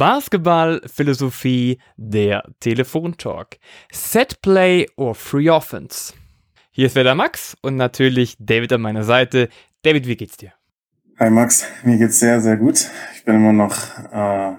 [0.00, 3.58] Basketball, Philosophie, der Telefontalk.
[3.92, 6.14] Set Play or Free Offense.
[6.70, 9.50] Hier ist wieder Max und natürlich David an meiner Seite.
[9.82, 10.54] David, wie geht's dir?
[11.18, 12.88] Hi Max, mir geht's sehr, sehr gut.
[13.14, 13.76] Ich bin immer noch
[14.10, 14.54] äh,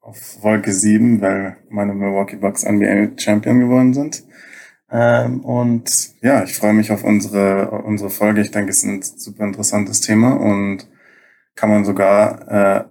[0.00, 4.24] auf Wolke 7, weil meine Milwaukee Bucks NBA Champion geworden sind.
[4.90, 5.92] Ähm, und
[6.22, 8.40] ja, ich freue mich auf unsere, unsere Folge.
[8.40, 10.88] Ich denke, es ist ein super interessantes Thema und
[11.54, 12.84] kann man sogar äh,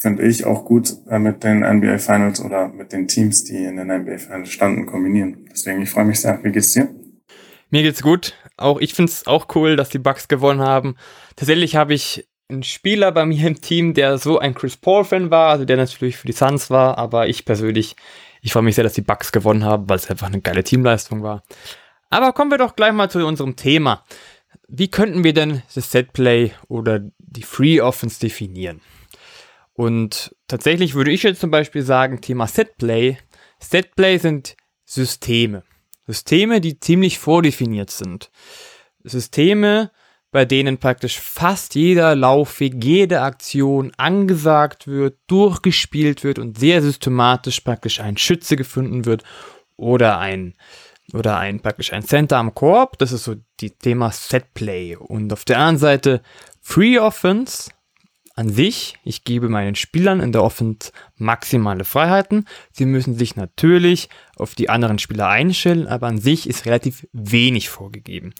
[0.00, 3.76] finde ich, auch gut äh, mit den NBA Finals oder mit den Teams, die in
[3.76, 5.46] den NBA Finals standen, kombinieren.
[5.52, 6.42] Deswegen, ich freue mich sehr.
[6.42, 6.88] Wie geht's dir?
[7.68, 8.34] Mir geht's gut.
[8.56, 10.96] Auch ich finde es auch cool, dass die Bucks gewonnen haben.
[11.36, 15.50] Tatsächlich habe ich einen Spieler bei mir im Team, der so ein Chris Paul-Fan war,
[15.50, 17.94] also der natürlich für die Suns war, aber ich persönlich,
[18.40, 21.22] ich freue mich sehr, dass die Bucks gewonnen haben, weil es einfach eine geile Teamleistung
[21.22, 21.44] war.
[22.08, 24.04] Aber kommen wir doch gleich mal zu unserem Thema.
[24.66, 28.80] Wie könnten wir denn das Setplay oder die Free Offense definieren?
[29.80, 33.16] Und tatsächlich würde ich jetzt zum Beispiel sagen, Thema Setplay.
[33.60, 35.62] Setplay sind Systeme.
[36.06, 38.30] Systeme, die ziemlich vordefiniert sind.
[39.04, 39.90] Systeme,
[40.32, 47.60] bei denen praktisch fast jeder Laufweg, jede Aktion angesagt wird, durchgespielt wird und sehr systematisch
[47.60, 49.24] praktisch ein Schütze gefunden wird
[49.76, 50.56] oder ein
[51.14, 52.98] oder ein praktisch ein Center am Korb.
[52.98, 54.96] Das ist so die Thema Setplay.
[54.96, 56.20] Und auf der anderen Seite
[56.60, 57.70] Free Offense
[58.40, 62.46] an sich, ich gebe meinen Spielern in der Offense maximale Freiheiten.
[62.72, 67.68] Sie müssen sich natürlich auf die anderen Spieler einstellen, aber an sich ist relativ wenig
[67.68, 68.32] vorgegeben.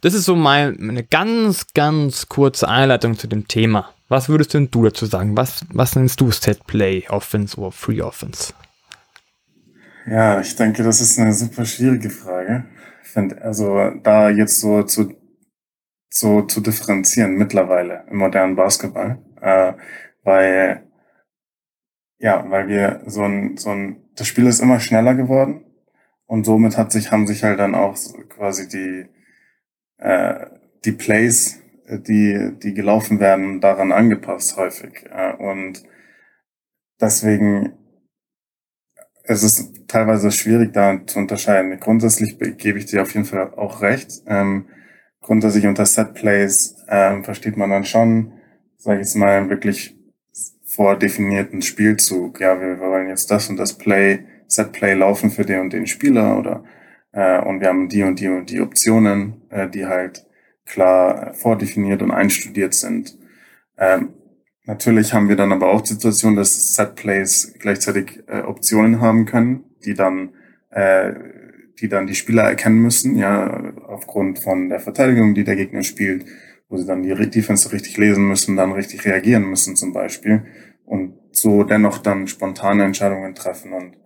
[0.00, 3.90] Das ist so mal eine ganz, ganz kurze Einleitung zu dem Thema.
[4.08, 5.36] Was würdest denn du dazu sagen?
[5.36, 8.52] Was, was nennst du Set Play, Offense oder Free Offense?
[10.06, 12.64] Ja, ich denke, das ist eine super schwierige Frage.
[13.04, 15.14] Ich finde, also da jetzt so zu,
[16.12, 19.72] so zu differenzieren mittlerweile im modernen Basketball äh,
[20.24, 20.84] weil
[22.22, 25.64] ja, weil wir so ein, so ein, das Spiel ist immer schneller geworden
[26.26, 27.96] und somit hat sich, haben sich halt dann auch
[28.28, 29.08] quasi die,
[29.98, 30.46] äh,
[30.84, 35.04] die Plays, die, die gelaufen werden, daran angepasst häufig.
[35.10, 35.82] Äh, und
[37.00, 37.74] deswegen
[39.24, 41.78] es ist teilweise schwierig da zu unterscheiden.
[41.80, 44.22] Grundsätzlich gebe ich dir auf jeden Fall auch recht.
[44.26, 44.66] Ähm,
[45.22, 48.32] grundsätzlich unter Set Plays ähm, versteht man dann schon,
[48.76, 49.96] sage ich jetzt mal, wirklich
[50.64, 52.40] vordefinierten Spielzug.
[52.40, 55.72] Ja, wir, wir wollen jetzt das und das Play, Set Play laufen für den und
[55.72, 56.64] den Spieler oder
[57.12, 60.26] äh, und wir haben die und die und die Optionen, äh, die halt
[60.64, 63.18] klar vordefiniert und einstudiert sind.
[63.78, 64.14] Ähm,
[64.64, 69.26] natürlich haben wir dann aber auch die Situation, dass Set Plays gleichzeitig äh, Optionen haben
[69.26, 70.30] können, die dann
[70.70, 71.12] äh,
[71.82, 76.24] die dann die Spieler erkennen müssen, ja, aufgrund von der Verteidigung, die der Gegner spielt,
[76.68, 80.46] wo sie dann die Defense richtig lesen müssen, dann richtig reagieren müssen zum Beispiel
[80.86, 83.96] und so dennoch dann spontane Entscheidungen treffen und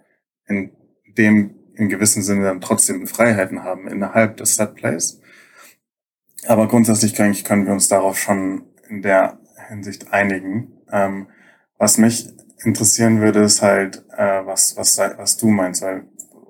[0.47, 0.71] in
[1.19, 5.21] dem in gewissem Sinne dann trotzdem Freiheiten haben innerhalb des Setplays.
[6.47, 9.39] Aber grundsätzlich können, können wir uns darauf schon in der
[9.69, 10.73] Hinsicht einigen.
[10.91, 11.27] Ähm,
[11.77, 12.29] was mich
[12.65, 16.07] interessieren würde, ist halt, äh, was, was, was du meinst, weil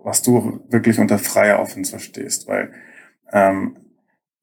[0.06, 2.72] was du wirklich unter freier Offense verstehst, weil
[3.33, 3.77] ähm,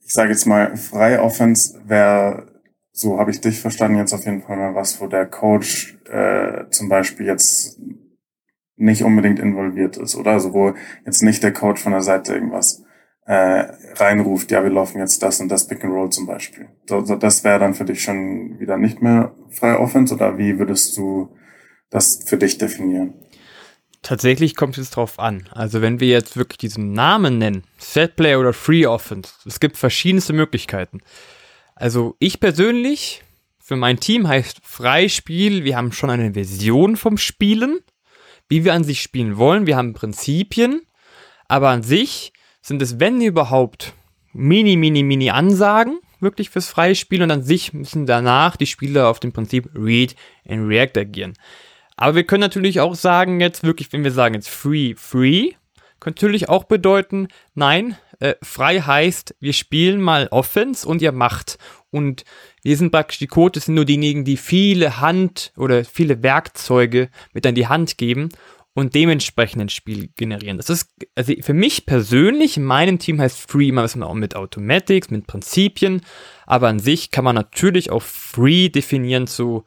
[0.06, 4.41] ich sage jetzt mal, freie Offense wäre, so habe ich dich verstanden, jetzt auf jeden
[4.41, 7.79] Fall mal was, wo der Coach äh, zum Beispiel jetzt
[8.75, 10.31] nicht unbedingt involviert ist, oder?
[10.31, 10.74] Also wo
[11.06, 12.84] jetzt nicht der Coach von der Seite irgendwas
[13.25, 13.63] äh,
[13.94, 16.68] reinruft, ja, wir laufen jetzt das und das Pick and Roll zum Beispiel.
[16.90, 20.97] So, das wäre dann für dich schon wieder nicht mehr freie Offense oder wie würdest
[20.97, 21.34] du
[21.90, 23.13] das für dich definieren?
[24.03, 25.47] Tatsächlich kommt es drauf an.
[25.51, 30.33] Also wenn wir jetzt wirklich diesen Namen nennen, Setplay oder Free Offense, es gibt verschiedenste
[30.33, 30.99] Möglichkeiten.
[31.73, 33.23] Also ich persönlich,
[33.59, 37.79] für mein Team heißt Freispiel, wir haben schon eine Version vom Spielen,
[38.49, 39.67] wie wir an sich spielen wollen.
[39.67, 40.81] Wir haben Prinzipien,
[41.47, 43.93] aber an sich sind es, wenn überhaupt,
[44.33, 49.21] mini, mini, mini Ansagen, wirklich fürs Freispiel und an sich müssen danach die Spieler auf
[49.21, 50.15] dem Prinzip Read
[50.47, 51.33] and React agieren.
[51.95, 55.51] Aber wir können natürlich auch sagen, jetzt wirklich, wenn wir sagen jetzt free, free,
[56.00, 61.57] könnte natürlich auch bedeuten, nein, äh, frei heißt, wir spielen mal Offense und ihr macht.
[61.92, 62.25] Und
[62.62, 67.45] wir sind praktisch, die Codes sind nur diejenigen, die viele Hand oder viele Werkzeuge mit
[67.45, 68.30] an die Hand geben
[68.74, 70.57] und dementsprechend ein Spiel generieren.
[70.57, 74.36] Das ist, also für mich persönlich, in meinem Team heißt Free immer was auch mit
[74.36, 76.01] Automatics, mit Prinzipien,
[76.45, 79.63] aber an sich kann man natürlich auch Free definieren zu,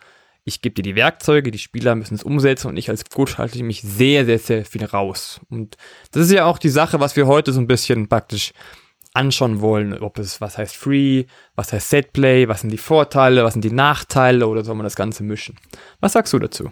[0.46, 3.60] ich gebe dir die Werkzeuge, die Spieler müssen es umsetzen und ich als Coach halte
[3.64, 5.40] mich sehr, sehr, sehr viel raus.
[5.50, 5.76] Und
[6.12, 8.52] das ist ja auch die Sache, was wir heute so ein bisschen praktisch
[9.12, 11.24] anschauen wollen, ob es was heißt Free,
[11.56, 14.94] was heißt Setplay, was sind die Vorteile, was sind die Nachteile oder soll man das
[14.94, 15.56] Ganze mischen.
[15.98, 16.70] Was sagst du dazu?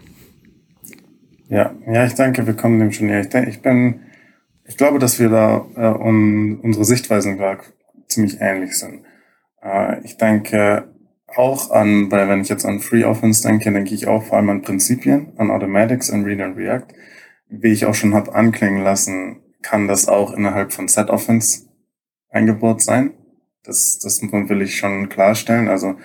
[1.49, 3.27] Ja, ja, ich denke, wir kommen dem schon näher.
[3.27, 3.99] Ich, ich bin,
[4.63, 7.37] ich glaube, dass wir da äh, um, unsere Sichtweisen
[8.07, 9.03] ziemlich ähnlich sind.
[9.61, 10.94] Äh, ich denke
[11.35, 14.49] auch an, weil wenn ich jetzt an Free Offense denke, denke ich auch vor allem
[14.49, 16.87] an Prinzipien, an Automatics, an Read and React.
[17.49, 21.67] Wie ich auch schon habe anklingen lassen, kann das auch innerhalb von Set Offense
[22.29, 23.11] eingebaut sein.
[23.63, 25.67] Das, das will ich schon klarstellen.
[25.67, 25.95] Also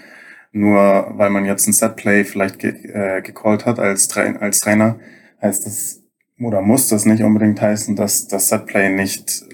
[0.52, 4.98] nur weil man jetzt ein Setplay vielleicht ge äh, gecallt hat als, Tra als Trainer,
[5.40, 6.02] heißt das
[6.40, 9.44] oder muss das nicht unbedingt heißen, dass das Setplay nicht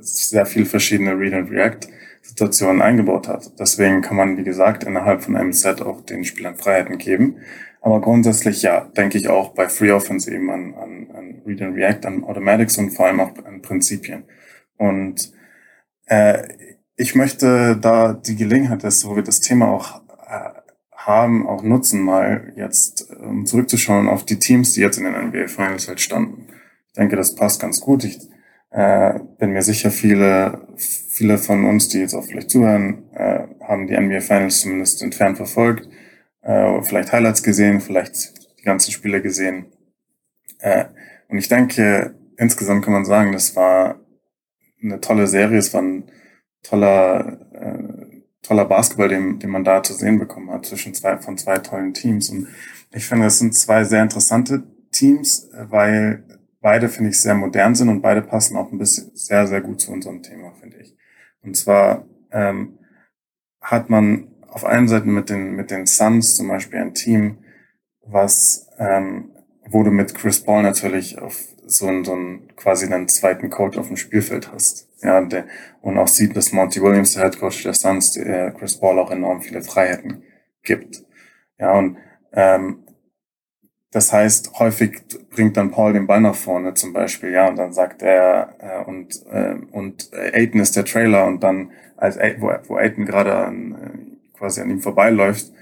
[0.00, 1.88] sehr viel verschiedene Read and React
[2.38, 3.58] Situationen eingebaut hat.
[3.58, 7.38] Deswegen kann man, wie gesagt, innerhalb von einem Set auch den Spielern Freiheiten geben.
[7.80, 11.76] Aber grundsätzlich, ja, denke ich auch bei Free Offense eben an, an, an Read and
[11.76, 14.24] React, an Automatics und vor allem auch an Prinzipien.
[14.76, 15.32] Und
[16.06, 16.46] äh,
[16.96, 20.50] ich möchte da die Gelegenheit, dass wo wir das Thema auch äh,
[20.92, 25.48] haben, auch nutzen, mal jetzt um zurückzuschauen auf die Teams, die jetzt in den NBA
[25.48, 26.46] Finals halt standen.
[26.86, 28.04] Ich denke, das passt ganz gut.
[28.04, 28.18] Ich
[28.70, 33.86] äh, bin mir sicher, viele, viele von uns, die jetzt auch vielleicht zuhören, äh, haben
[33.86, 35.88] die NBA Finals zumindest entfernt verfolgt,
[36.42, 39.66] äh, vielleicht Highlights gesehen, vielleicht die ganzen Spiele gesehen.
[40.60, 40.86] Äh,
[41.28, 44.00] und ich denke, insgesamt kann man sagen, das war
[44.82, 46.04] eine tolle Serie, es war ein
[46.62, 51.36] toller, äh, toller Basketball, den, den man da zu sehen bekommen hat zwischen zwei, von
[51.38, 52.30] zwei tollen Teams.
[52.30, 52.48] Und
[52.92, 54.62] ich finde, das sind zwei sehr interessante
[54.92, 56.24] Teams, weil
[56.60, 59.80] beide, finde ich, sehr modern sind und beide passen auch ein bisschen sehr, sehr gut
[59.80, 60.96] zu unserem Thema, finde ich.
[61.42, 62.78] Und zwar ähm,
[63.60, 67.38] hat man auf einen Seite mit den, mit den Suns zum Beispiel ein Team,
[68.02, 69.30] was ähm,
[69.66, 73.88] wurde mit Chris Paul natürlich auf so einen, so einen quasi einen zweiten Coach auf
[73.88, 74.88] dem Spielfeld hast.
[75.02, 75.46] Ja, der,
[75.80, 79.10] und auch sieht, dass Monty Williams, der Head Coach der Suns, der Chris Paul auch
[79.10, 80.22] enorm viele Freiheiten
[80.62, 81.04] gibt.
[81.58, 81.98] Ja, und
[82.32, 82.84] ähm,
[83.90, 87.72] das heißt, häufig bringt dann Paul den Ball nach vorne zum Beispiel, ja, und dann
[87.72, 92.76] sagt er, äh, und, äh, und Aiden ist der Trailer und dann, als wo, wo
[92.76, 95.52] Aiden gerade an, äh, quasi an ihm vorbeiläuft,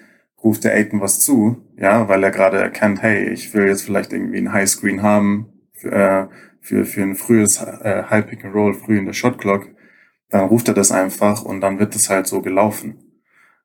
[0.42, 4.12] ruft der Aiden was zu, ja, weil er gerade erkennt, hey, ich will jetzt vielleicht
[4.12, 6.26] irgendwie ein Highscreen haben für, äh,
[6.60, 9.68] für, für ein frühes äh, High Pick and Roll, früh in der Shot Clock,
[10.30, 12.98] dann ruft er das einfach und dann wird es halt so gelaufen.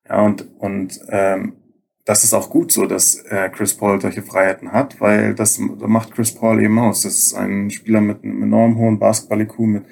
[0.08, 1.61] Ja, und, und ähm,
[2.06, 6.14] das ist auch gut so, dass äh, Chris Paul solche Freiheiten hat, weil das macht
[6.14, 7.02] Chris Paul eben aus.
[7.02, 9.84] Das ist ein Spieler mit einem enorm hohen Basketball-IQ, mit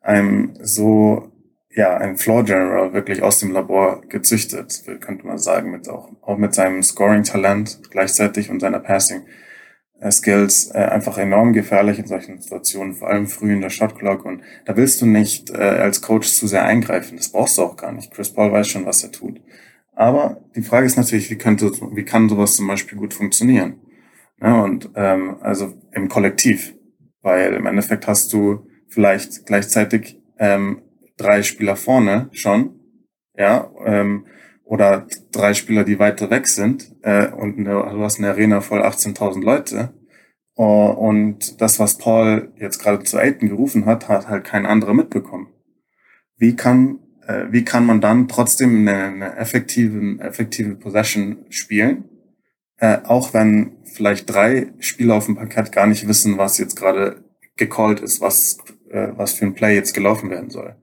[0.00, 1.30] einem so,
[1.70, 6.38] ja, ein Floor General wirklich aus dem Labor gezüchtet, könnte man sagen, mit auch, auch
[6.38, 9.22] mit seinem Scoring-Talent gleichzeitig und seiner Passing.
[10.10, 14.24] Skills äh, einfach enorm gefährlich in solchen Situationen, vor allem früh in der Shotclock.
[14.24, 17.18] Und da willst du nicht äh, als Coach zu sehr eingreifen.
[17.18, 18.10] Das brauchst du auch gar nicht.
[18.10, 19.42] Chris Paul weiß schon, was er tut.
[20.00, 23.82] Aber die Frage ist natürlich, wie, könnte, wie kann sowas zum Beispiel gut funktionieren?
[24.40, 26.74] Ja, und ähm, also im Kollektiv,
[27.20, 30.80] weil im Endeffekt hast du vielleicht gleichzeitig ähm,
[31.18, 32.80] drei Spieler vorne schon,
[33.36, 34.24] ja, ähm,
[34.64, 38.80] oder drei Spieler, die weiter weg sind, äh, und eine, du hast eine Arena voll
[38.80, 39.92] 18.000 Leute.
[40.56, 44.94] Uh, und das, was Paul jetzt gerade zu Aiden gerufen hat, hat halt kein anderer
[44.94, 45.48] mitbekommen.
[46.36, 52.04] Wie kann äh, wie kann man dann trotzdem eine, eine effektive, effektive Possession spielen,
[52.78, 57.22] äh, auch wenn vielleicht drei Spieler auf dem Parkett gar nicht wissen, was jetzt gerade
[57.56, 58.58] gecallt ist, was,
[58.90, 60.74] äh, was für ein Play jetzt gelaufen werden soll.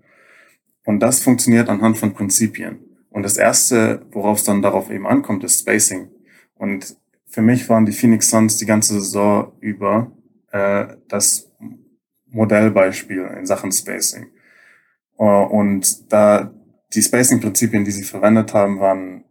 [0.86, 2.80] Und das funktioniert anhand von Prinzipien.
[3.10, 6.10] Und das erste, worauf es dann darauf eben ankommt, ist Spacing.
[6.56, 10.12] Und für mich waren die Phoenix Suns die ganze Saison über
[10.51, 11.51] äh, das
[12.27, 14.27] Modellbeispiel in Sachen Spacing.
[15.18, 16.52] Äh, und da
[16.94, 19.24] die Spacing-Prinzipien, die sie verwendet haben, waren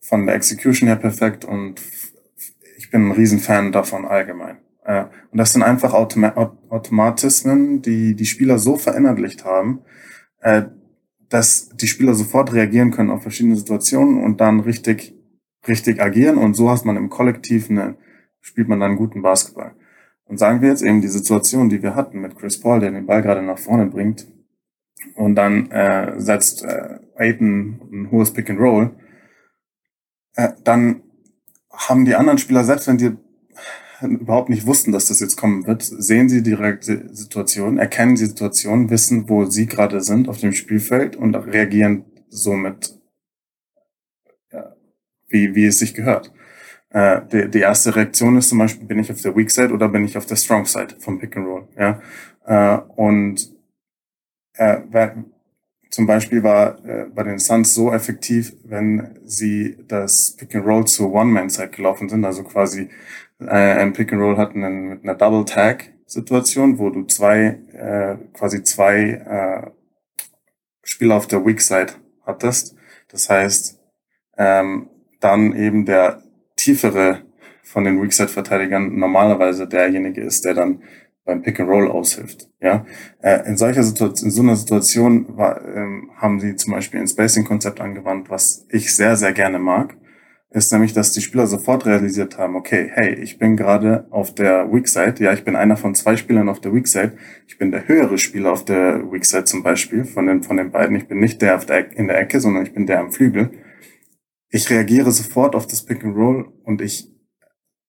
[0.00, 1.80] von der Execution her perfekt und
[2.76, 4.58] ich bin ein Riesenfan davon allgemein.
[4.84, 9.82] Äh, und das sind einfach Automatismen, die die Spieler so verinnerlicht haben,
[10.40, 10.64] äh,
[11.28, 15.14] dass die Spieler sofort reagieren können auf verschiedene Situationen und dann richtig,
[15.66, 16.36] richtig agieren.
[16.36, 17.96] Und so hast man im Kollektiv eine,
[18.40, 19.74] spielt man dann guten Basketball.
[20.24, 23.06] Und sagen wir jetzt eben die Situation, die wir hatten mit Chris Paul, der den
[23.06, 24.26] Ball gerade nach vorne bringt,
[25.14, 28.90] und dann äh, setzt äh, Aiden ein hohes Pick and Roll,
[30.34, 31.02] äh, dann
[31.70, 33.16] haben die anderen Spieler, selbst wenn die
[34.02, 38.26] überhaupt nicht wussten, dass das jetzt kommen wird, sehen sie direkt die Situation, erkennen die
[38.26, 42.98] Situation, wissen, wo sie gerade sind auf dem Spielfeld und reagieren somit,
[44.50, 44.74] ja,
[45.28, 46.32] wie, wie es sich gehört.
[46.90, 49.88] Äh, die, die erste Reaktion ist zum Beispiel, bin ich auf der Weak Side oder
[49.88, 52.00] bin ich auf der Strong Side vom Pick and Roll, ja.
[52.44, 53.51] Äh, und
[54.54, 54.80] äh,
[55.90, 60.86] zum Beispiel war äh, bei den Suns so effektiv, wenn sie das Pick and Roll
[60.86, 62.88] zur One-Man-Side gelaufen sind, also quasi
[63.40, 68.16] äh, ein Pick and Roll hatten mit einer Double Tag Situation, wo du zwei, äh,
[68.32, 69.70] quasi zwei äh,
[70.82, 71.94] Spieler auf der Weak Side
[72.24, 72.74] hattest.
[73.08, 73.78] Das heißt,
[74.38, 74.88] ähm,
[75.20, 76.22] dann eben der
[76.56, 77.22] tiefere
[77.62, 80.82] von den Weak Side Verteidigern normalerweise derjenige ist, der dann
[81.24, 82.48] beim Pick and Roll aushilft.
[82.60, 82.84] Ja,
[83.20, 87.08] äh, in solcher Situation, in so einer Situation war, ähm, haben sie zum Beispiel ein
[87.08, 89.96] Spacing-Konzept angewandt, was ich sehr, sehr gerne mag,
[90.54, 94.70] ist nämlich, dass die Spieler sofort realisiert haben, okay, hey, ich bin gerade auf der
[94.70, 97.70] Weak Side, ja, ich bin einer von zwei Spielern auf der Weak Side, ich bin
[97.70, 101.08] der höhere Spieler auf der Weak Side zum Beispiel von den, von den beiden, ich
[101.08, 103.50] bin nicht der, auf der in der Ecke, sondern ich bin der am Flügel.
[104.50, 107.08] Ich reagiere sofort auf das Pick and Roll und ich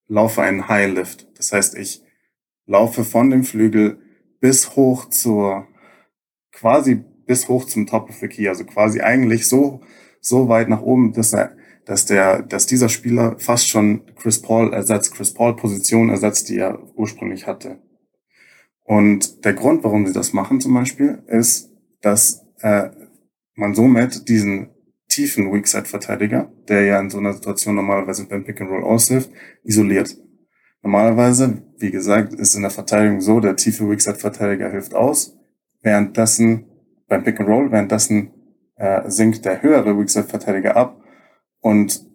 [0.08, 1.28] laufe einen High Lift.
[1.38, 2.02] Das heißt, ich
[2.66, 4.00] laufe von dem Flügel
[4.40, 5.68] bis hoch zur,
[6.52, 9.82] quasi bis hoch zum Top of the Key, also quasi eigentlich so,
[10.20, 11.56] so weit nach oben, dass er
[11.86, 16.58] dass der, dass dieser Spieler fast schon Chris Paul ersetzt, Chris Paul Position ersetzt, die
[16.58, 17.80] er ursprünglich hatte.
[18.84, 22.90] Und der Grund, warum sie das machen zum Beispiel, ist, dass äh,
[23.56, 24.70] man somit diesen
[25.08, 29.30] tiefen Weakside-Verteidiger, der ja in so einer Situation normalerweise beim Pick and Roll aushilft,
[29.64, 30.18] isoliert.
[30.84, 35.38] Normalerweise, wie gesagt, ist in der Verteidigung so, der tiefe Weakside-Verteidiger hilft aus,
[35.82, 36.66] währenddessen
[37.08, 38.32] beim Pick and Roll, währenddessen
[38.76, 41.02] äh, sinkt der höhere Weakside-Verteidiger ab
[41.62, 42.06] und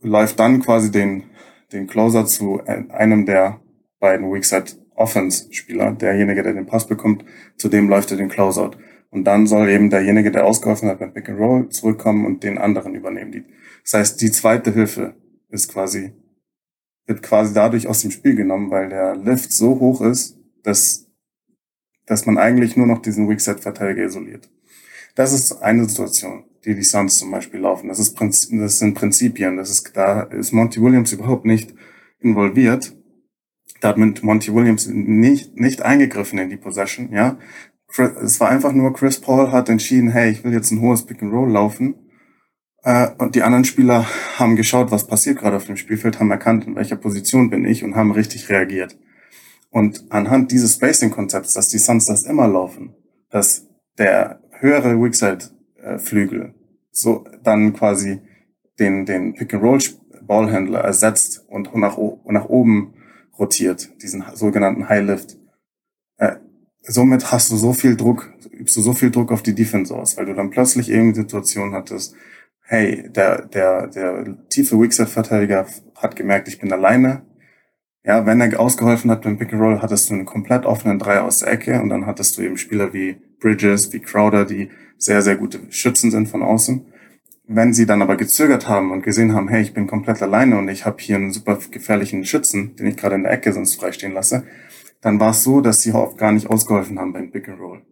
[0.00, 1.24] läuft dann quasi den,
[1.72, 3.60] den Closer zu einem der
[3.98, 7.24] beiden Weakside Offense Spieler, derjenige, der den Pass bekommt,
[7.56, 8.76] zu dem läuft er den Closeout.
[9.10, 12.56] Und dann soll eben derjenige, der ausgeholfen hat beim Pick and Roll, zurückkommen und den
[12.56, 13.46] anderen übernehmen.
[13.82, 15.14] Das heißt, die zweite Hilfe
[15.48, 16.12] ist quasi,
[17.06, 21.06] wird quasi dadurch aus dem Spiel genommen, weil der Lift so hoch ist, dass,
[22.06, 24.50] dass man eigentlich nur noch diesen Weakside Verteidiger isoliert.
[25.14, 27.88] Das ist eine Situation die die Suns zum Beispiel laufen.
[27.88, 29.56] Das, ist, das sind Prinzipien.
[29.56, 31.72] Das ist, da ist Monty Williams überhaupt nicht
[32.18, 32.92] involviert.
[33.80, 37.38] Da hat Monty Williams nicht, nicht eingegriffen in die Possession, ja.
[38.22, 41.22] Es war einfach nur, Chris Paul hat entschieden, hey, ich will jetzt ein hohes Pick
[41.22, 41.94] and Roll laufen.
[42.86, 44.06] Äh, und die anderen Spieler
[44.38, 47.82] haben geschaut, was passiert gerade auf dem Spielfeld, haben erkannt, in welcher Position bin ich
[47.82, 48.96] und haben richtig reagiert.
[49.70, 52.94] Und anhand dieses Spacing-Konzepts, dass die Suns das immer laufen,
[53.28, 53.66] dass
[53.98, 55.46] der höhere Weakside
[55.82, 56.54] äh, Flügel
[56.92, 58.20] so dann quasi
[58.78, 62.94] den, den Pick-and-Roll-Ballhändler ersetzt und nach, nach oben
[63.36, 65.36] rotiert, diesen sogenannten High Lift.
[66.18, 66.36] Äh,
[66.82, 70.16] somit hast du so viel Druck, übst du so viel Druck auf die Defense aus,
[70.16, 72.14] weil du dann plötzlich irgendeine Situation hattest,
[72.66, 77.22] hey, der, der, der tiefe Weakside-Verteidiger hat gemerkt, ich bin alleine.
[78.04, 81.24] Ja, wenn er ausgeholfen hat beim Pick and Roll, hattest du einen komplett offenen Dreier
[81.24, 85.22] aus der Ecke und dann hattest du eben Spieler wie Bridges, wie Crowder, die sehr,
[85.22, 86.86] sehr gute Schützen sind von außen.
[87.48, 90.68] Wenn sie dann aber gezögert haben und gesehen haben, hey, ich bin komplett alleine und
[90.68, 94.14] ich habe hier einen super gefährlichen Schützen, den ich gerade in der Ecke sonst freistehen
[94.14, 94.44] lasse,
[95.00, 97.82] dann war es so, dass sie oft gar nicht ausgeholfen haben beim Pick and Roll.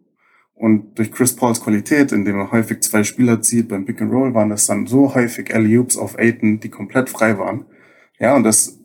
[0.55, 4.33] Und durch Chris Pauls Qualität, indem er häufig zwei Spieler zieht beim Pick and Roll,
[4.33, 7.65] waren das dann so häufig Alley-Oops auf Aiton, die komplett frei waren.
[8.19, 8.79] Ja, und das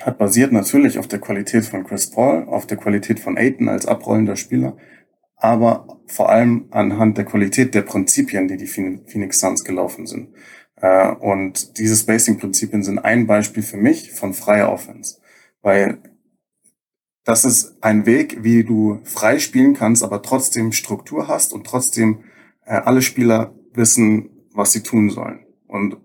[0.00, 3.86] hat basiert natürlich auf der Qualität von Chris Paul, auf der Qualität von Aiton als
[3.86, 4.76] abrollender Spieler,
[5.36, 10.28] aber vor allem anhand der Qualität der Prinzipien, die die Phoenix Suns gelaufen sind.
[10.76, 15.18] Äh, und diese Spacing-Prinzipien sind ein Beispiel für mich von freier Offense,
[15.62, 15.98] weil
[17.24, 22.24] das ist ein Weg, wie du frei spielen kannst, aber trotzdem Struktur hast und trotzdem
[22.64, 25.40] äh, alle Spieler wissen, was sie tun sollen.
[25.66, 25.96] Und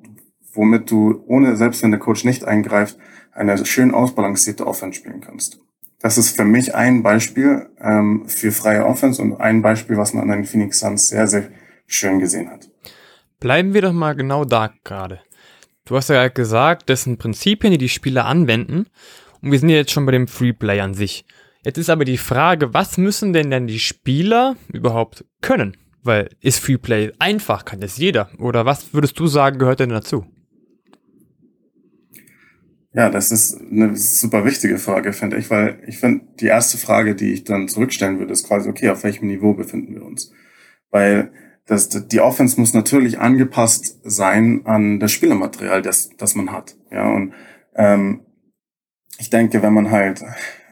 [0.53, 2.98] womit du, ohne, selbst wenn der Coach nicht eingreift,
[3.31, 5.60] eine schön ausbalancierte Offense spielen kannst.
[6.00, 10.29] Das ist für mich ein Beispiel ähm, für freie Offense und ein Beispiel, was man
[10.29, 11.50] an den Phoenix Suns sehr, sehr
[11.88, 12.69] schön gesehen hat.
[13.39, 15.22] Bleiben wir doch mal genau da gerade.
[15.86, 18.88] Du hast ja gesagt, das sind Prinzipien, die die Spieler anwenden.
[19.45, 21.23] Und wir sind ja jetzt schon bei dem Freeplay an sich.
[21.63, 25.77] Jetzt ist aber die Frage, was müssen denn denn die Spieler überhaupt können?
[26.01, 28.31] Weil ist Freeplay einfach, kann das jeder?
[28.39, 30.25] Oder was würdest du sagen, gehört denn dazu?
[32.93, 37.13] Ja, das ist eine super wichtige Frage, finde ich, weil ich finde, die erste Frage,
[37.13, 40.31] die ich dann zurückstellen würde, ist quasi, okay, auf welchem Niveau befinden wir uns?
[40.89, 41.31] Weil
[41.67, 46.75] das, die Offense muss natürlich angepasst sein an das Spielermaterial, das, das man hat.
[46.89, 47.33] Ja, und
[47.75, 48.21] ähm,
[49.17, 50.22] ich denke, wenn man halt,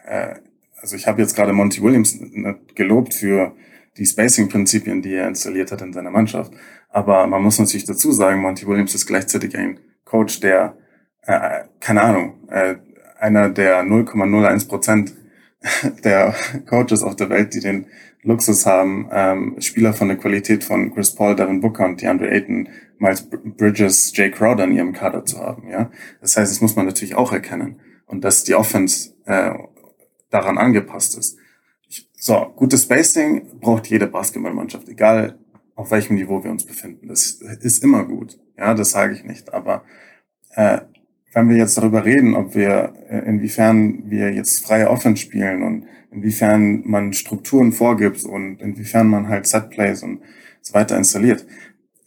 [0.05, 0.35] äh,
[0.81, 2.19] also ich habe jetzt gerade Monty Williams
[2.75, 3.55] gelobt für
[3.97, 6.51] die Spacing-Prinzipien, die er installiert hat in seiner Mannschaft.
[6.89, 10.77] Aber man muss natürlich dazu sagen, Monty Williams ist gleichzeitig ein Coach, der
[11.25, 12.75] äh, keine Ahnung, äh,
[13.19, 15.13] einer der 0,01 Prozent
[16.03, 16.35] der
[16.67, 17.87] Coaches auf der Welt, die den
[18.23, 22.69] Luxus haben, ähm, Spieler von der Qualität von Chris Paul, Devin Booker und DeAndre Ayton
[22.97, 25.67] Miles Bridges, Jay Crowder in ihrem Kader zu haben.
[25.69, 27.79] Ja, das heißt, das muss man natürlich auch erkennen
[28.13, 29.53] und dass die Offense äh,
[30.29, 31.35] daran angepasst ist.
[32.15, 35.39] So, gutes Spacing braucht jede Basketballmannschaft, egal
[35.75, 37.07] auf welchem Niveau wir uns befinden.
[37.07, 38.39] Das ist immer gut.
[38.55, 39.51] Ja, das sage ich nicht.
[39.51, 39.83] Aber
[40.51, 40.81] äh,
[41.33, 45.87] wenn wir jetzt darüber reden, ob wir, äh, inwiefern wir jetzt freie Offense spielen und
[46.11, 50.21] inwiefern man Strukturen vorgibt und inwiefern man halt Setplays und
[50.61, 51.47] so weiter installiert,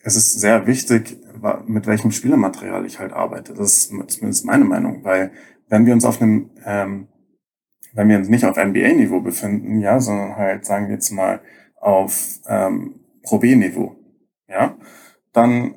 [0.05, 1.19] es ist sehr wichtig,
[1.67, 3.55] mit welchem Spielermaterial ich halt arbeite.
[3.55, 5.33] Das ist zumindest meine Meinung, weil
[5.69, 7.09] wenn wir uns auf einem, ähm,
[7.93, 11.41] wenn wir uns nicht auf NBA-Niveau befinden, ja, sondern halt, sagen wir jetzt mal,
[11.77, 13.97] auf ähm, Pro B-Niveau,
[14.49, 14.77] ja,
[15.33, 15.75] dann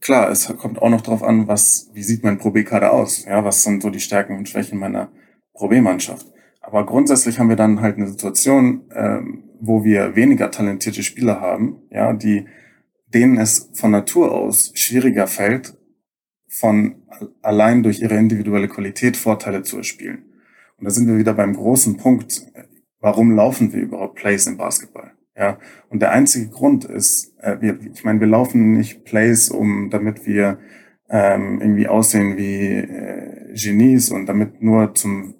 [0.00, 3.44] klar, es kommt auch noch darauf an, was, wie sieht mein Pro B-Kader aus, ja,
[3.44, 5.10] was sind so die Stärken und Schwächen meiner
[5.52, 6.26] Pro B-Mannschaft.
[6.60, 11.82] Aber grundsätzlich haben wir dann halt eine Situation, ähm, wo wir weniger talentierte Spieler haben,
[11.90, 12.46] ja, die
[13.14, 15.76] denen es von Natur aus schwieriger fällt,
[16.58, 17.02] von
[17.42, 20.24] allein durch ihre individuelle Qualität Vorteile zu erspielen.
[20.78, 22.46] Und da sind wir wieder beim großen Punkt,
[23.00, 25.12] warum laufen wir überhaupt Plays im Basketball?
[25.36, 25.58] Ja,
[25.88, 30.26] und der einzige Grund ist, äh, wir, ich meine, wir laufen nicht Plays, um damit
[30.26, 30.58] wir
[31.10, 35.34] ähm, irgendwie aussehen wie äh, Genies und damit nur zum,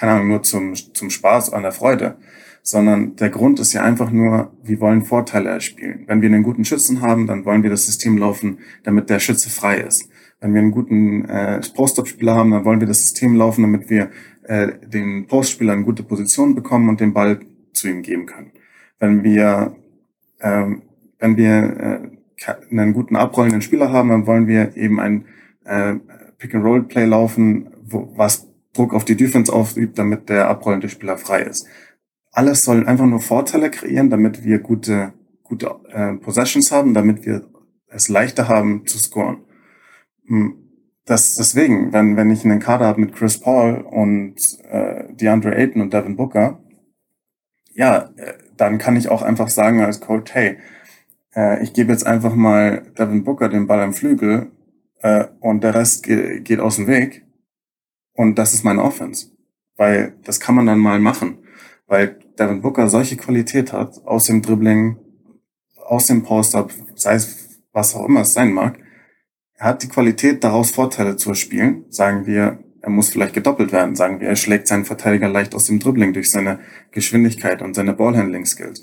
[0.00, 2.16] keine Ahnung, nur zum, zum Spaß an der Freude,
[2.62, 6.04] sondern der Grund ist ja einfach nur, wir wollen Vorteile erspielen.
[6.06, 9.50] Wenn wir einen guten Schützen haben, dann wollen wir das System laufen, damit der Schütze
[9.50, 10.08] frei ist.
[10.40, 14.10] Wenn wir einen guten äh, Post-Up-Spieler haben, dann wollen wir das System laufen, damit wir
[14.44, 17.40] äh, den Postspieler in gute Position bekommen und den Ball
[17.74, 18.52] zu ihm geben können.
[18.98, 19.76] Wenn wir,
[20.40, 20.82] ähm,
[21.18, 22.10] wenn wir
[22.46, 25.26] äh, einen guten abrollenden Spieler haben, dann wollen wir eben ein
[25.66, 25.96] äh,
[26.38, 31.66] Pick-and-Roll-Play laufen, wo, was Druck auf die Defense ausübt, damit der abrollende Spieler frei ist.
[32.32, 35.12] Alles soll einfach nur Vorteile kreieren, damit wir gute,
[35.42, 37.46] gute äh, Possessions haben, damit wir
[37.88, 39.38] es leichter haben zu scoren.
[40.26, 40.56] Hm,
[41.04, 44.36] das, deswegen, wenn, wenn ich einen Kader habe mit Chris Paul und
[44.70, 46.60] äh, DeAndre Ayton und Devin Booker,
[47.72, 50.58] ja, äh, dann kann ich auch einfach sagen als Coach, hey,
[51.34, 54.52] äh, ich gebe jetzt einfach mal Devin Booker den Ball am Flügel
[55.00, 57.24] äh, und der Rest ge geht aus dem Weg
[58.14, 59.30] und das ist meine Offense.
[59.76, 61.38] Weil das kann man dann mal machen,
[61.86, 64.96] weil Devin Booker solche Qualität hat aus dem Dribbling,
[65.76, 68.78] aus dem Post-Up, sei es was auch immer es sein mag.
[69.54, 73.94] Er hat die Qualität, daraus Vorteile zu erspielen, sagen wir er muss vielleicht gedoppelt werden,
[73.94, 76.60] sagen wir, er schlägt seinen Verteidiger leicht aus dem Dribbling durch seine
[76.92, 78.82] Geschwindigkeit und seine Ballhandling-Skills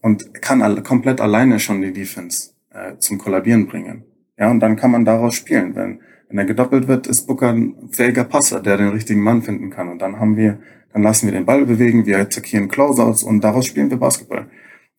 [0.00, 4.04] und kann alle, komplett alleine schon die Defense äh, zum Kollabieren bringen.
[4.38, 5.74] Ja, und dann kann man daraus spielen.
[5.74, 9.70] Wenn, wenn er gedoppelt wird, ist Booker ein fähiger Passer, der den richtigen Mann finden
[9.70, 9.88] kann.
[9.88, 10.58] Und dann haben wir,
[10.92, 14.48] dann lassen wir den Ball bewegen, wir attackieren Closeouts und daraus spielen wir Basketball.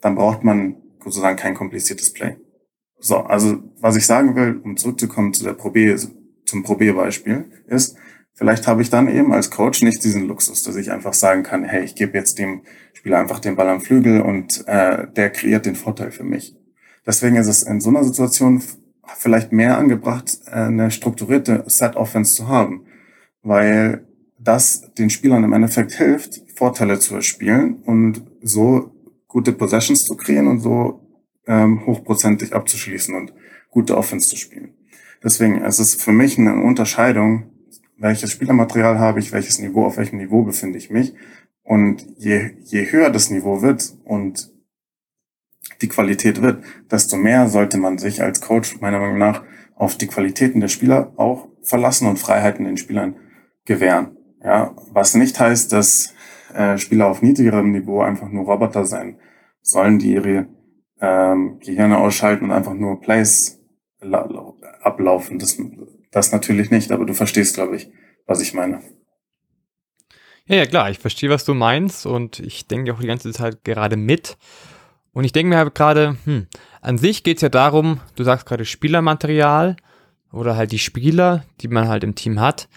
[0.02, 2.38] Dann braucht man sozusagen kein kompliziertes Play.
[3.00, 5.96] So, also was ich sagen will, um zurückzukommen zu der Probe,
[6.46, 7.98] zum Probierbeispiel, ist,
[8.38, 11.64] Vielleicht habe ich dann eben als Coach nicht diesen Luxus, dass ich einfach sagen kann,
[11.64, 12.62] hey, ich gebe jetzt dem
[12.94, 16.56] Spieler einfach den Ball am Flügel und äh, der kreiert den Vorteil für mich.
[17.04, 18.62] Deswegen ist es in so einer Situation
[19.16, 22.86] vielleicht mehr angebracht, äh, eine strukturierte Set-Offense zu haben,
[23.42, 24.06] weil
[24.40, 28.92] das den Spielern im Endeffekt hilft, Vorteile zu erspielen und so
[29.28, 31.02] gute Possessions zu kreieren und so
[31.48, 33.34] ähm, hochprozentig abzuschließen und
[33.70, 34.74] gute Offense zu spielen.
[35.24, 37.52] Deswegen es ist es für mich eine Unterscheidung
[37.98, 41.14] welches Spielermaterial habe ich, welches Niveau, auf welchem Niveau befinde ich mich.
[41.64, 44.52] Und je, je höher das Niveau wird und
[45.82, 49.44] die Qualität wird, desto mehr sollte man sich als Coach meiner Meinung nach
[49.76, 53.16] auf die Qualitäten der Spieler auch verlassen und Freiheiten den Spielern
[53.66, 54.18] gewähren.
[54.44, 56.14] Ja, was nicht heißt, dass
[56.54, 59.20] äh, Spieler auf niedrigerem Niveau einfach nur Roboter sein
[59.62, 60.48] sollen, die ihre
[61.02, 63.60] ähm, Gehirne ausschalten und einfach nur Plays
[64.00, 65.40] ablaufen.
[65.40, 65.58] Das
[66.12, 67.90] das natürlich nicht, aber du verstehst, glaube ich,
[68.26, 68.82] was ich meine.
[70.46, 73.64] Ja, ja, klar, ich verstehe, was du meinst und ich denke auch die ganze Zeit
[73.64, 74.38] gerade mit.
[75.18, 76.46] Und ich denke mir halt gerade, hm,
[76.80, 79.76] an sich geht es ja darum, du sagst gerade Spielermaterial
[80.32, 82.70] oder halt die Spieler, die man halt im Team hat,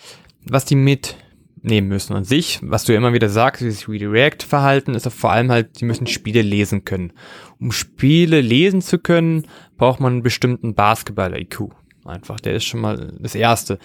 [0.46, 2.16] was die mitnehmen müssen.
[2.16, 5.84] An sich, was du ja immer wieder sagst, dieses Redirect-Verhalten ist vor allem halt, die
[5.84, 7.12] müssen Spiele lesen können.
[7.58, 11.74] Um Spiele lesen zu können, braucht man einen bestimmten Basketball-IQ.
[12.06, 13.78] Einfach, der ist schon mal das Erste.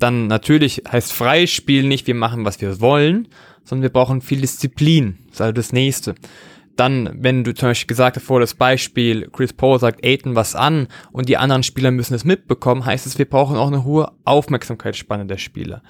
[0.00, 3.28] Dann natürlich heißt Freispiel nicht, wir machen, was wir wollen,
[3.62, 5.18] sondern wir brauchen viel Disziplin.
[5.26, 6.16] Das ist also das Nächste.
[6.76, 10.54] Dann, wenn du zum Beispiel gesagt hast, vor das Beispiel, Chris Paul sagt Aiden was
[10.54, 14.10] an und die anderen Spieler müssen es mitbekommen, heißt es, wir brauchen auch eine hohe
[14.24, 15.82] Aufmerksamkeitsspanne der Spieler.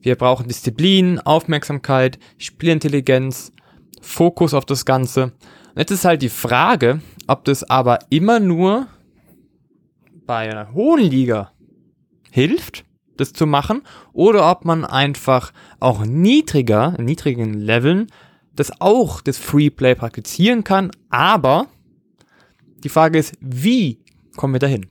[0.00, 3.52] Wir brauchen Disziplin, Aufmerksamkeit, Spielintelligenz,
[4.00, 5.24] Fokus auf das Ganze.
[5.24, 8.88] Und jetzt ist halt die Frage, ob das aber immer nur
[10.26, 11.52] bei einer hohen Liga
[12.30, 12.84] hilft,
[13.16, 18.08] das zu machen, oder ob man einfach auch niedriger, niedrigen Leveln,
[18.54, 21.68] das auch das Freeplay praktizieren kann, aber
[22.84, 23.98] die Frage ist, wie
[24.36, 24.86] kommen wir dahin?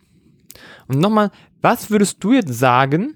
[0.87, 3.15] Und nochmal, was würdest du jetzt sagen,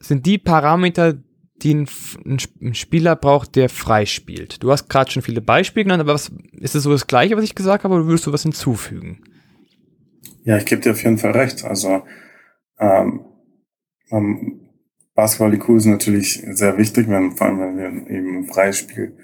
[0.00, 1.14] sind die Parameter,
[1.62, 1.88] die ein,
[2.24, 4.62] ein, Spieler braucht, der frei spielt?
[4.62, 7.44] Du hast gerade schon viele Beispiele genannt, aber was, ist es so das Gleiche, was
[7.44, 9.22] ich gesagt habe, oder würdest du was hinzufügen?
[10.44, 11.64] Ja, ich gebe dir auf jeden Fall recht.
[11.64, 12.02] Also
[12.78, 13.26] ähm,
[15.14, 19.16] Basketball IQ ist natürlich sehr wichtig, wenn, vor allem wenn wir eben freies Spiel,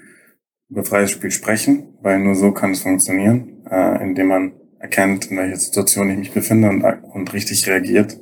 [0.69, 5.37] über freies Spiel sprechen, weil nur so kann es funktionieren, äh, indem man erkennt, in
[5.37, 8.19] welcher Situation ich mich befinde und, und richtig reagiert.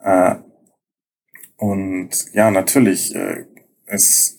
[0.00, 0.36] Äh,
[1.56, 3.44] und ja, natürlich äh,
[3.86, 4.38] ist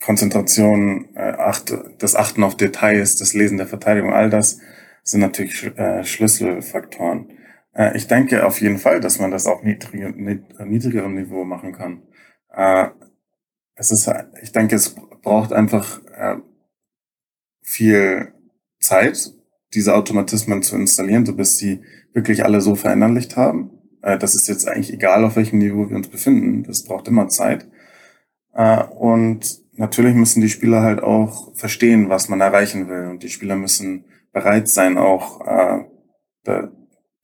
[0.00, 4.58] Konzentration, äh, acht, das Achten auf Details, das Lesen der Verteidigung, all das
[5.02, 7.32] sind natürlich äh, Schlüsselfaktoren.
[7.74, 12.02] Äh, ich denke auf jeden Fall, dass man das auf niedrige, niedrigerem Niveau machen kann.
[12.52, 12.88] Äh,
[13.74, 14.10] es ist,
[14.42, 16.36] ich denke, es braucht einfach äh,
[17.62, 18.32] viel
[18.78, 19.32] Zeit,
[19.74, 21.80] diese Automatismen zu installieren, so bis sie
[22.12, 23.70] wirklich alle so verinnerlicht haben.
[24.02, 26.64] Äh, das ist jetzt eigentlich egal, auf welchem Niveau wir uns befinden.
[26.64, 27.68] Das braucht immer Zeit.
[28.52, 33.06] Äh, und natürlich müssen die Spieler halt auch verstehen, was man erreichen will.
[33.08, 35.84] Und die Spieler müssen bereit sein, auch äh,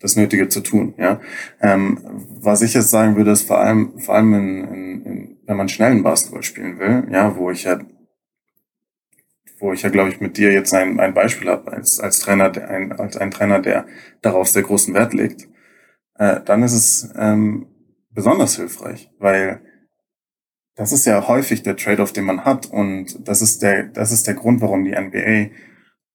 [0.00, 0.94] das Nötige zu tun.
[0.98, 1.20] Ja,
[1.60, 1.98] ähm,
[2.40, 5.68] was ich jetzt sagen würde, ist vor allem, vor allem in, in, in, wenn man
[5.68, 7.80] schnellen Basketball spielen will, ja, wo ich ja
[9.58, 12.50] wo ich ja, glaube ich, mit dir jetzt ein, ein Beispiel habe, als, als Trainer,
[12.50, 13.86] der, ein, als ein Trainer, der
[14.20, 15.48] darauf sehr großen Wert legt,
[16.18, 17.66] äh, dann ist es ähm,
[18.10, 19.60] besonders hilfreich, weil
[20.74, 24.26] das ist ja häufig der Trade-off, den man hat und das ist der, das ist
[24.26, 25.54] der Grund, warum die NBA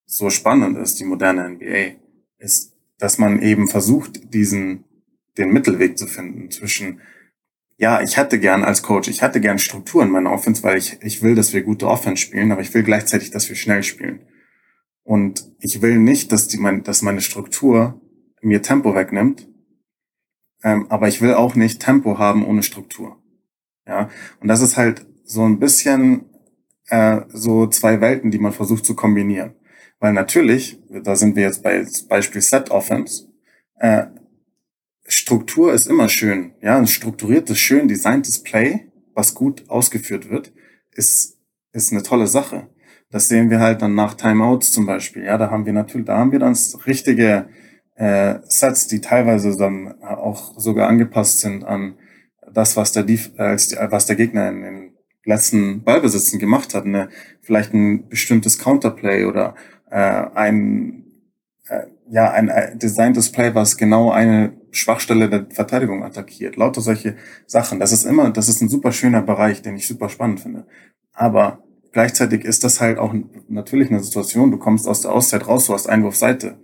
[0.05, 1.99] so spannend ist, die moderne NBA,
[2.37, 2.70] ist,
[3.01, 4.85] dass man eben versucht, diesen,
[5.37, 7.01] den Mittelweg zu finden zwischen
[7.77, 10.99] ja, ich hätte gern als Coach, ich hätte gern Struktur in meiner Offense, weil ich,
[11.01, 14.19] ich will, dass wir gute Offense spielen, aber ich will gleichzeitig, dass wir schnell spielen.
[15.03, 17.99] Und ich will nicht, dass, die, mein, dass meine Struktur
[18.41, 19.47] mir Tempo wegnimmt,
[20.63, 23.17] ähm, aber ich will auch nicht Tempo haben ohne Struktur.
[23.87, 26.25] Ja, und das ist halt so ein bisschen
[26.89, 29.55] äh, so zwei Welten, die man versucht zu kombinieren.
[30.01, 33.27] Weil natürlich, da sind wir jetzt bei Beispiel Set Offense,
[33.75, 34.07] äh,
[35.05, 36.53] Struktur ist immer schön.
[36.61, 40.51] Ja, ein strukturiertes, schön designtes Play, was gut ausgeführt wird,
[40.93, 41.37] ist,
[41.71, 42.67] ist eine tolle Sache.
[43.11, 45.23] Das sehen wir halt dann nach Timeouts zum Beispiel.
[45.23, 47.49] Ja, da haben wir natürlich, da haben wir dann richtige
[47.95, 51.95] äh, Sets, die teilweise dann auch sogar angepasst sind an
[52.51, 53.55] das, was der, Def äh,
[53.91, 54.93] was der Gegner in den
[55.25, 56.85] letzten Ballbesitzen gemacht hat.
[56.85, 57.09] Ne?
[57.41, 59.55] Vielleicht ein bestimmtes Counterplay oder
[59.91, 61.05] äh, ein
[61.67, 66.57] äh, ja ein, ein designtes Play, was genau eine Schwachstelle der Verteidigung attackiert.
[66.57, 67.15] Lauter solche
[67.47, 67.79] Sachen.
[67.79, 70.65] Das ist immer, das ist ein super schöner Bereich, den ich super spannend finde.
[71.13, 73.13] Aber gleichzeitig ist das halt auch
[73.47, 76.57] natürlich eine Situation, du kommst aus der Auszeit raus, du hast Einwurfseite.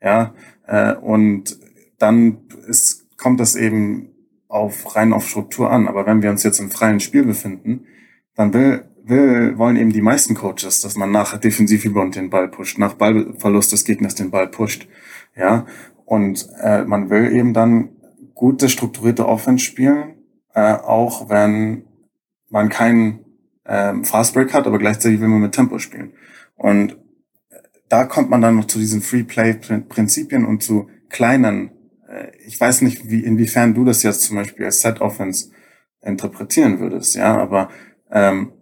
[0.00, 0.34] Ja,
[0.66, 1.58] äh, und
[1.98, 4.10] dann ist, kommt das eben
[4.48, 5.88] auf rein auf Struktur an.
[5.88, 7.86] Aber wenn wir uns jetzt im freien Spiel befinden,
[8.34, 12.78] dann will, will, wollen eben die meisten Coaches, dass man nach Defensivüberhand den Ball pusht,
[12.78, 14.88] nach Ballverlust des Gegners den Ball pusht.
[15.36, 15.66] Ja,
[16.04, 17.90] und äh, man will eben dann
[18.34, 20.14] gute, strukturierte Offense spielen,
[20.54, 21.84] äh, auch wenn
[22.50, 23.24] man keinen
[23.66, 26.12] ähm, Fastbreak hat, aber gleichzeitig will man mit Tempo spielen.
[26.56, 26.98] Und
[27.88, 31.70] da kommt man dann noch zu diesen Free-Play-Prinzipien und zu kleinen,
[32.08, 35.50] äh, ich weiß nicht, wie, inwiefern du das jetzt zum Beispiel als Set-Offense
[36.00, 37.70] interpretieren würdest, ja, aber
[38.10, 38.52] ähm,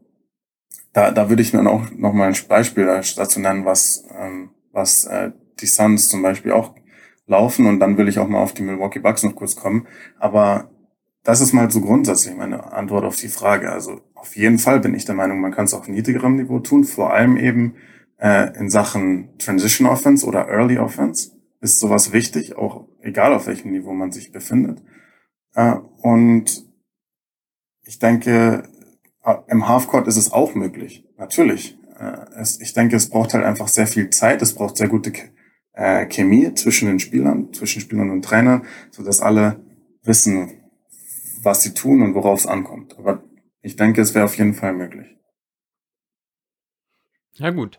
[0.93, 5.05] da, da würde ich mir auch noch mal ein Beispiel dazu nennen, was, ähm, was
[5.05, 6.75] äh, die Suns zum Beispiel auch
[7.27, 9.87] laufen und dann will ich auch mal auf die Milwaukee Bucks noch kurz kommen.
[10.19, 10.71] Aber
[11.23, 13.71] das ist mal so grundsätzlich meine Antwort auf die Frage.
[13.71, 16.85] Also auf jeden Fall bin ich der Meinung, man kann es auf niedrigerem Niveau tun,
[16.85, 17.77] vor allem eben
[18.19, 23.71] äh, in Sachen Transition Offense oder Early Offense ist sowas wichtig, auch egal auf welchem
[23.71, 24.83] Niveau man sich befindet.
[25.55, 26.65] Äh, und
[27.83, 28.65] ich denke,
[29.49, 31.79] im Halfcourt ist es auch möglich, natürlich.
[31.99, 35.13] Äh, ich denke, es braucht halt einfach sehr viel Zeit, es braucht sehr gute
[35.73, 39.61] äh, Chemie zwischen den Spielern, zwischen Spielern und Trainern, so dass alle
[40.03, 40.61] wissen,
[41.43, 42.99] was sie tun und worauf es ankommt.
[42.99, 43.23] Aber
[43.63, 45.07] ich denke, es wäre auf jeden Fall möglich.
[47.35, 47.79] Ja gut.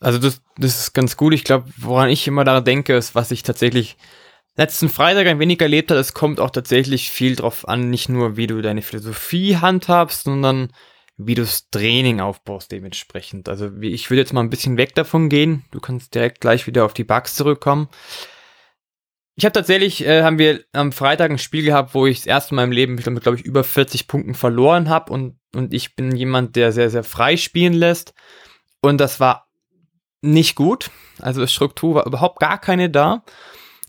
[0.00, 1.34] Also das, das ist ganz gut.
[1.34, 3.96] Ich glaube, woran ich immer daran denke, ist, was ich tatsächlich
[4.58, 6.00] letzten Freitag ein wenig erlebt habe.
[6.00, 10.72] Es kommt auch tatsächlich viel drauf an, nicht nur wie du deine Philosophie handhabst, sondern
[11.16, 13.48] wie du das Training aufbaust dementsprechend.
[13.48, 15.64] Also ich würde jetzt mal ein bisschen weg davon gehen.
[15.70, 17.88] Du kannst direkt gleich wieder auf die Bugs zurückkommen.
[19.36, 22.56] Ich habe tatsächlich, äh, haben wir am Freitag ein Spiel gehabt, wo ich das erste
[22.56, 26.56] Mal im Leben, glaube ich, über 40 Punkten verloren habe und, und ich bin jemand,
[26.56, 28.14] der sehr, sehr frei spielen lässt.
[28.80, 29.48] Und das war
[30.20, 30.90] nicht gut.
[31.20, 33.22] Also Struktur war überhaupt gar keine da.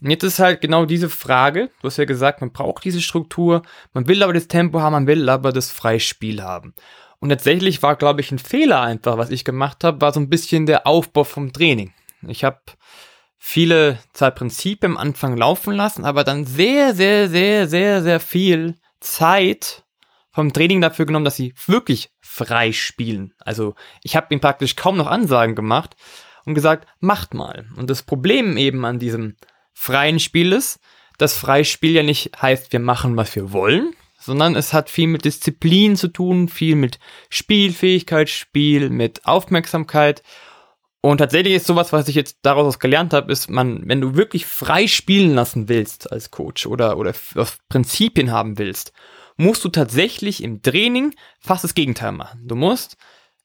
[0.02, 3.62] Und jetzt ist halt genau diese Frage, du hast ja gesagt, man braucht diese Struktur,
[3.92, 6.74] man will aber das Tempo haben, man will aber das Freispiel haben.
[7.18, 10.30] Und tatsächlich war, glaube ich, ein Fehler einfach, was ich gemacht habe, war so ein
[10.30, 11.92] bisschen der Aufbau vom Training.
[12.26, 12.60] Ich habe
[13.38, 18.76] viele zwei Prinzipien am Anfang laufen lassen, aber dann sehr, sehr, sehr, sehr, sehr viel
[19.00, 19.84] Zeit
[20.30, 23.34] vom Training dafür genommen, dass sie wirklich frei spielen.
[23.38, 25.96] Also ich habe ihnen praktisch kaum noch Ansagen gemacht
[26.44, 27.66] und gesagt, macht mal.
[27.76, 29.36] Und das Problem eben an diesem
[29.80, 30.78] freien Spiel ist,
[31.16, 35.24] dass Freispiel ja nicht heißt, wir machen, was wir wollen, sondern es hat viel mit
[35.24, 36.98] Disziplin zu tun, viel mit
[37.30, 40.22] Spielfähigkeit, Spiel, mit Aufmerksamkeit.
[41.00, 44.44] Und tatsächlich ist sowas, was ich jetzt daraus gelernt habe, ist, man, wenn du wirklich
[44.44, 47.14] frei spielen lassen willst als Coach oder, oder
[47.70, 48.92] Prinzipien haben willst,
[49.38, 52.46] musst du tatsächlich im Training fast das Gegenteil machen.
[52.46, 52.98] Du musst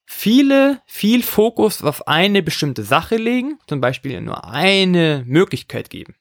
[0.04, 6.14] viele, viel Fokus auf eine bestimmte Sache legen, zum Beispiel nur eine Möglichkeit geben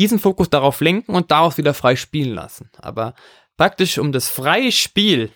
[0.00, 2.70] diesen Fokus darauf lenken und daraus wieder frei spielen lassen.
[2.78, 3.14] Aber
[3.58, 5.30] praktisch, um das freie Spiel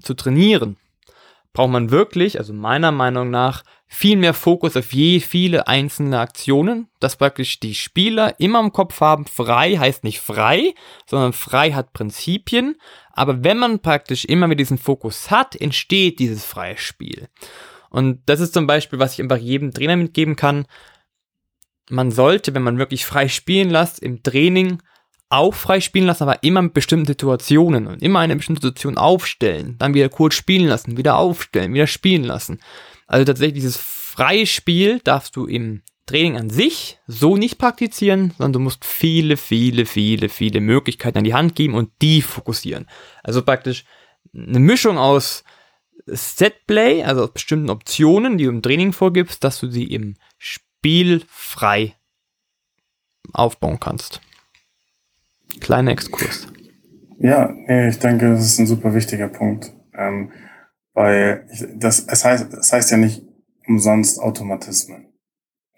[0.00, 0.76] zu trainieren,
[1.52, 6.88] braucht man wirklich, also meiner Meinung nach, viel mehr Fokus auf je viele einzelne Aktionen,
[7.00, 11.92] dass praktisch die Spieler immer im Kopf haben, frei heißt nicht frei, sondern frei hat
[11.92, 12.76] Prinzipien,
[13.12, 17.28] aber wenn man praktisch immer mit diesem Fokus hat, entsteht dieses freie Spiel.
[17.90, 20.66] Und das ist zum Beispiel, was ich einfach jedem Trainer mitgeben kann,
[21.92, 24.78] man sollte, wenn man wirklich frei spielen lässt, im Training
[25.28, 29.76] auch frei spielen lassen, aber immer mit bestimmten Situationen und immer eine bestimmte Situation aufstellen,
[29.78, 32.60] dann wieder kurz spielen lassen, wieder aufstellen, wieder spielen lassen.
[33.06, 38.54] Also tatsächlich dieses freie Spiel darfst du im Training an sich so nicht praktizieren, sondern
[38.54, 42.86] du musst viele, viele, viele, viele Möglichkeiten an die Hand geben und die fokussieren.
[43.22, 43.84] Also praktisch
[44.34, 45.44] eine Mischung aus
[46.06, 50.71] Setplay, also aus bestimmten Optionen, die du im Training vorgibst, dass du sie im Spiel
[50.82, 51.94] spielfrei
[53.32, 54.20] aufbauen kannst.
[55.60, 56.48] Kleiner Exkurs.
[57.20, 57.54] Ja,
[57.88, 59.72] ich denke, das ist ein super wichtiger Punkt.
[59.94, 60.32] Ähm,
[60.92, 63.22] weil ich, das, es heißt, es heißt ja nicht
[63.68, 65.06] umsonst Automatismen.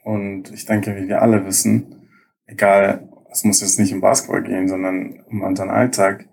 [0.05, 2.09] Und ich denke, wie wir alle wissen,
[2.47, 6.27] egal, es muss jetzt nicht im Basketball gehen, sondern um unseren Alltag,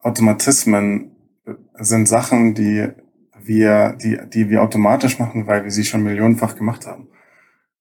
[0.00, 1.12] Automatismen
[1.78, 2.88] sind Sachen, die
[3.42, 7.08] wir, die, die wir automatisch machen, weil wir sie schon millionenfach gemacht haben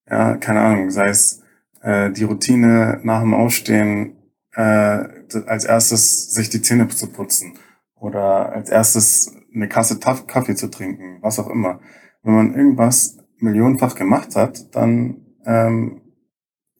[0.09, 1.41] ja, keine Ahnung, sei es
[1.81, 4.17] äh, die Routine nach dem Aufstehen
[4.53, 5.03] äh,
[5.45, 7.57] als erstes sich die Zähne zu putzen
[7.95, 11.79] oder als erstes eine Kasse Kaffee zu trinken, was auch immer.
[12.23, 16.01] Wenn man irgendwas millionenfach gemacht hat, dann ähm,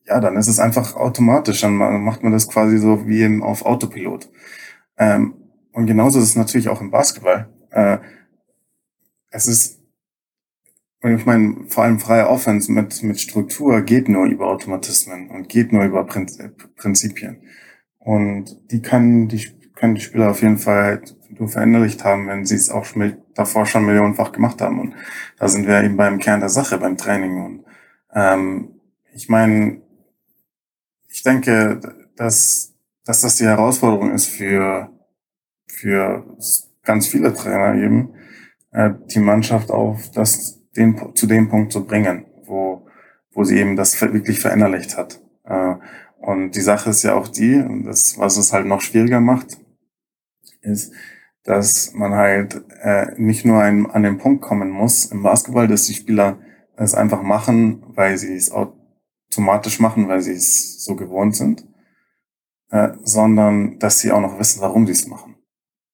[0.09, 3.65] ja, dann ist es einfach automatisch, dann macht man das quasi so wie im, auf
[3.65, 4.29] Autopilot.
[4.97, 5.35] Ähm,
[5.71, 7.47] und genauso ist es natürlich auch im Basketball.
[7.69, 7.99] Äh,
[9.29, 9.78] es ist
[11.01, 15.47] und ich meine, vor allem freie Offense mit, mit Struktur geht nur über Automatismen und
[15.47, 17.41] geht nur über Prinzipien.
[17.99, 22.55] Und die können die, können die Spieler auf jeden Fall nur verinnerlicht haben, wenn sie
[22.55, 24.79] es auch schon davor schon millionenfach gemacht haben.
[24.79, 24.95] Und
[25.38, 27.45] da sind wir eben beim Kern der Sache, beim Training.
[27.45, 27.63] Und
[28.13, 28.81] ähm,
[29.13, 29.81] ich meine,
[31.07, 31.79] ich denke,
[32.17, 32.73] dass,
[33.05, 34.89] dass das die Herausforderung ist für,
[35.65, 36.25] für
[36.83, 38.13] ganz viele Trainer eben,
[38.71, 42.88] äh, die Mannschaft auf das den, zu dem Punkt zu bringen, wo,
[43.32, 45.21] wo sie eben das wirklich verinnerlicht hat.
[45.45, 45.75] Äh,
[46.17, 49.58] und die Sache ist ja auch die, und das, was es halt noch schwieriger macht,
[50.62, 50.93] ist,
[51.43, 55.86] dass man halt äh, nicht nur ein, an den Punkt kommen muss im Basketball, dass
[55.86, 56.38] die Spieler
[56.75, 61.65] es einfach machen, weil sie es automatisch machen, weil sie es so gewohnt sind,
[62.69, 65.36] äh, sondern dass sie auch noch wissen, warum sie es machen.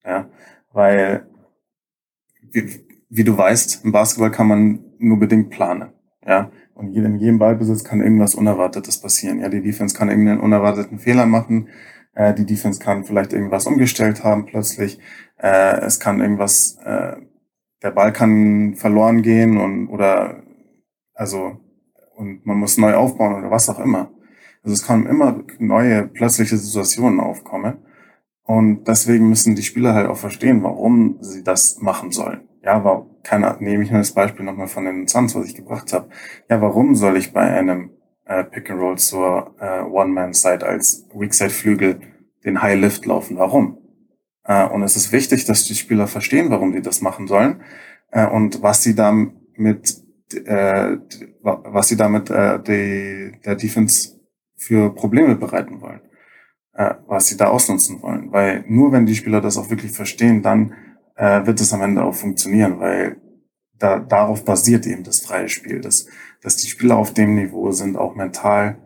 [0.04, 0.30] Ja,
[0.74, 1.28] weil
[3.16, 5.90] wie du weißt, im Basketball kann man nur bedingt planen.
[6.26, 9.40] Ja, und in jedem Ballbesitz kann irgendwas Unerwartetes passieren.
[9.40, 11.70] Ja, die Defense kann irgendeinen unerwarteten Fehler machen.
[12.14, 15.00] Äh, die Defense kann vielleicht irgendwas umgestellt haben plötzlich.
[15.38, 17.16] Äh, es kann irgendwas, äh,
[17.82, 20.44] der Ball kann verloren gehen und oder
[21.14, 21.58] also
[22.16, 24.12] und man muss neu aufbauen oder was auch immer.
[24.64, 27.78] Also es kann immer neue plötzliche Situationen aufkommen.
[28.44, 32.42] Und deswegen müssen die Spieler halt auch verstehen, warum sie das machen sollen.
[32.66, 35.94] Ja, aber keine, nehme ich nur das Beispiel nochmal von den Suns, was ich gebracht
[35.94, 36.10] habe.
[36.50, 37.92] Ja, warum soll ich bei einem
[38.26, 42.00] äh, Pick and Roll zur äh, One-Man-Side als Weak-Side-Flügel
[42.44, 43.38] den High Lift laufen?
[43.38, 43.78] Warum?
[44.46, 47.62] Äh, und es ist wichtig, dass die Spieler verstehen, warum die das machen sollen
[48.12, 50.98] äh, und was sie damit, äh,
[51.44, 54.20] was sie damit äh, die, der Defense
[54.58, 56.02] für Probleme bereiten wollen,
[56.74, 58.32] äh, was sie da ausnutzen wollen.
[58.32, 60.74] Weil nur wenn die Spieler das auch wirklich verstehen, dann
[61.16, 63.18] äh, wird es am Ende auch funktionieren, weil
[63.78, 66.08] da, darauf basiert eben das freie Spiel, dass,
[66.42, 68.78] dass die Spieler auf dem Niveau sind, auch mental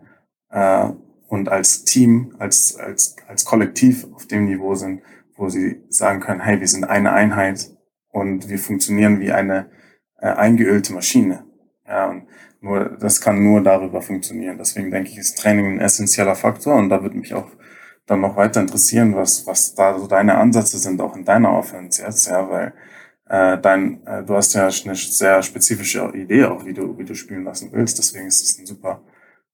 [0.50, 0.88] äh,
[1.28, 5.02] und als Team, als, als, als Kollektiv auf dem Niveau sind,
[5.36, 7.70] wo sie sagen können, hey, wir sind eine Einheit
[8.08, 9.70] und wir funktionieren wie eine
[10.18, 11.44] äh, eingeölte Maschine.
[11.86, 12.26] Ja, und
[12.60, 14.58] nur, das kann nur darüber funktionieren.
[14.58, 17.50] Deswegen denke ich, ist Training ein essentieller Faktor und da würde mich auch
[18.10, 22.02] dann noch weiter interessieren, was, was da so deine Ansätze sind, auch in deiner Offense
[22.02, 22.74] jetzt, ja, weil
[23.26, 27.14] äh, dein, äh, du hast ja eine sehr spezifische Idee auch, wie du, wie du
[27.14, 27.98] spielen lassen willst.
[27.98, 29.02] Deswegen ist es ein super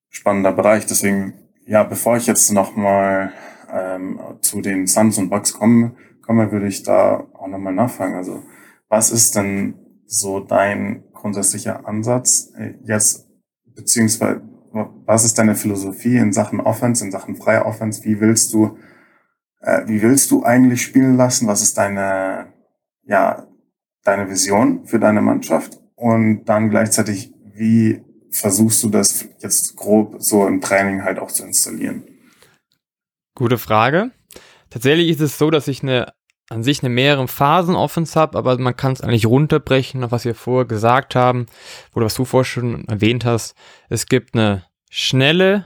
[0.09, 0.87] spannender Bereich.
[0.87, 1.35] Deswegen,
[1.67, 3.31] ja, bevor ich jetzt nochmal
[3.71, 8.15] ähm, zu den Suns und Bucks komme, komme, würde ich da auch nochmal nachfragen.
[8.15, 8.41] Also,
[8.89, 9.75] was ist denn
[10.07, 13.27] so dein grundsätzlicher Ansatz äh, jetzt,
[13.75, 18.03] beziehungsweise was ist deine Philosophie in Sachen Offense, in Sachen freier Offense?
[18.03, 18.77] Wie willst du,
[19.61, 21.47] äh, wie willst du eigentlich spielen lassen?
[21.47, 22.53] Was ist deine,
[23.03, 23.47] ja,
[24.03, 25.79] deine Vision für deine Mannschaft?
[25.95, 31.43] Und dann gleichzeitig, wie versuchst du das jetzt grob so im Training halt auch zu
[31.43, 32.03] installieren?
[33.35, 34.11] Gute Frage.
[34.69, 36.13] Tatsächlich ist es so, dass ich eine
[36.49, 40.25] an sich eine mehreren Phasen Offense habe, aber man kann es eigentlich runterbrechen, auf was
[40.25, 41.47] wir vorher gesagt haben,
[41.93, 43.55] oder was du vorher schon erwähnt hast.
[43.89, 45.65] Es gibt eine schnelle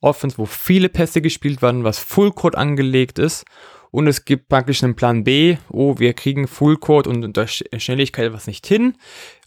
[0.00, 3.44] Offense, wo viele Pässe gespielt werden, was Fullcourt angelegt ist.
[3.90, 8.46] Und es gibt praktisch einen Plan B, oh, wir kriegen Fullcourt und unter Schnelligkeit was
[8.46, 8.96] nicht hin.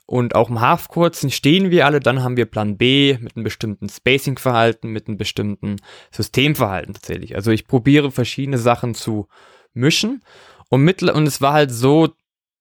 [0.08, 3.90] Und auch im Halfcourt stehen wir alle, dann haben wir Plan B mit einem bestimmten
[3.90, 5.78] Spacing-Verhalten, mit einem bestimmten
[6.12, 7.36] Systemverhalten tatsächlich.
[7.36, 9.28] Also ich probiere verschiedene Sachen zu
[9.74, 10.22] mischen
[10.70, 12.16] und, mittler und es war halt so,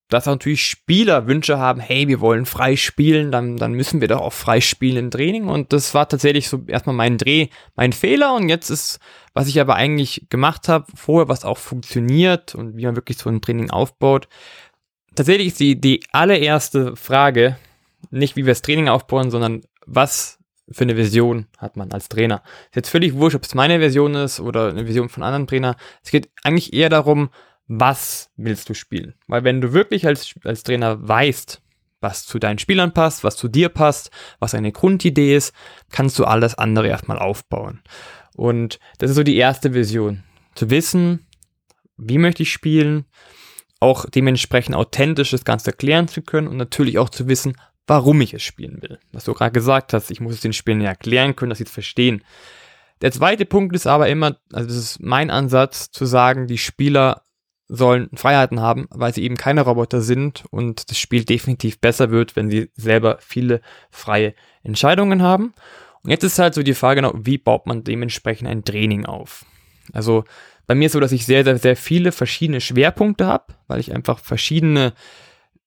[0.08, 4.20] dass natürlich Spieler Wünsche haben, hey, wir wollen frei spielen, dann, dann müssen wir doch
[4.20, 5.48] auch frei spielen im Training.
[5.48, 8.34] Und das war tatsächlich so erstmal mein Dreh, mein Fehler.
[8.34, 9.00] Und jetzt ist,
[9.32, 13.30] was ich aber eigentlich gemacht habe, vorher, was auch funktioniert und wie man wirklich so
[13.30, 14.28] ein Training aufbaut.
[15.14, 17.56] Tatsächlich ist die, die allererste Frage
[18.10, 20.38] nicht, wie wir das Training aufbauen, sondern was
[20.70, 22.42] für eine Vision hat man als Trainer.
[22.66, 25.76] Ist jetzt völlig wurscht, ob es meine Version ist oder eine Vision von anderen Trainern.
[26.02, 27.30] Es geht eigentlich eher darum,
[27.66, 29.14] was willst du spielen?
[29.27, 31.62] Weil wenn du wirklich als, als Trainer weißt,
[32.00, 35.55] was zu deinen Spielern passt, was zu dir passt, was eine Grundidee ist,
[35.90, 37.83] kannst du alles andere erstmal aufbauen.
[38.37, 40.22] Und das ist so die erste Vision.
[40.55, 41.27] Zu wissen,
[41.96, 43.07] wie möchte ich spielen,
[43.81, 48.35] auch dementsprechend authentisch das Ganze erklären zu können und natürlich auch zu wissen, warum ich
[48.35, 48.98] es spielen will.
[49.12, 51.70] Was du gerade gesagt hast, ich muss es den Spielern erklären können, dass sie es
[51.70, 52.22] verstehen.
[53.03, 57.22] Der zweite Punkt ist aber immer, also das ist mein Ansatz, zu sagen, die Spieler
[57.68, 62.37] sollen Freiheiten haben, weil sie eben keine Roboter sind und das Spiel definitiv besser wird,
[62.37, 65.55] wenn sie selber viele freie Entscheidungen haben.
[66.03, 69.46] Und jetzt ist halt so die Frage, genau, wie baut man dementsprechend ein Training auf?
[69.92, 70.24] Also
[70.66, 73.94] bei mir ist so, dass ich sehr, sehr, sehr viele verschiedene Schwerpunkte habe, weil ich
[73.94, 74.92] einfach verschiedene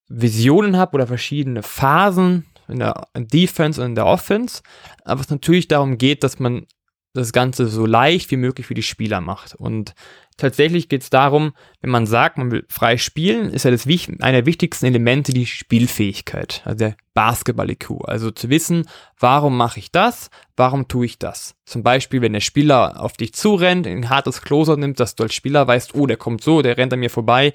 [0.08, 4.62] Visionen habe oder verschiedene Phasen in der Defense und in der Offense.
[5.04, 6.66] Aber es natürlich darum geht, dass man
[7.14, 9.56] das Ganze so leicht wie möglich für die Spieler macht.
[9.56, 9.96] Und
[10.38, 14.32] tatsächlich geht es darum, wenn man sagt, man will frei spielen, ist ja das einer
[14.32, 18.04] der wichtigsten Elemente die Spielfähigkeit, also der Basketball-IQ.
[18.06, 18.88] Also zu wissen,
[19.20, 21.56] warum mache ich das, warum tue ich das.
[21.66, 25.34] Zum Beispiel, wenn der Spieler auf dich zurennt, ein hartes Closer nimmt, dass du als
[25.34, 27.54] Spieler weißt, oh, der kommt so, der rennt an mir vorbei,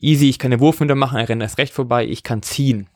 [0.00, 2.88] easy, ich kann eine Wurfhunde machen, er rennt erst recht vorbei, ich kann ziehen.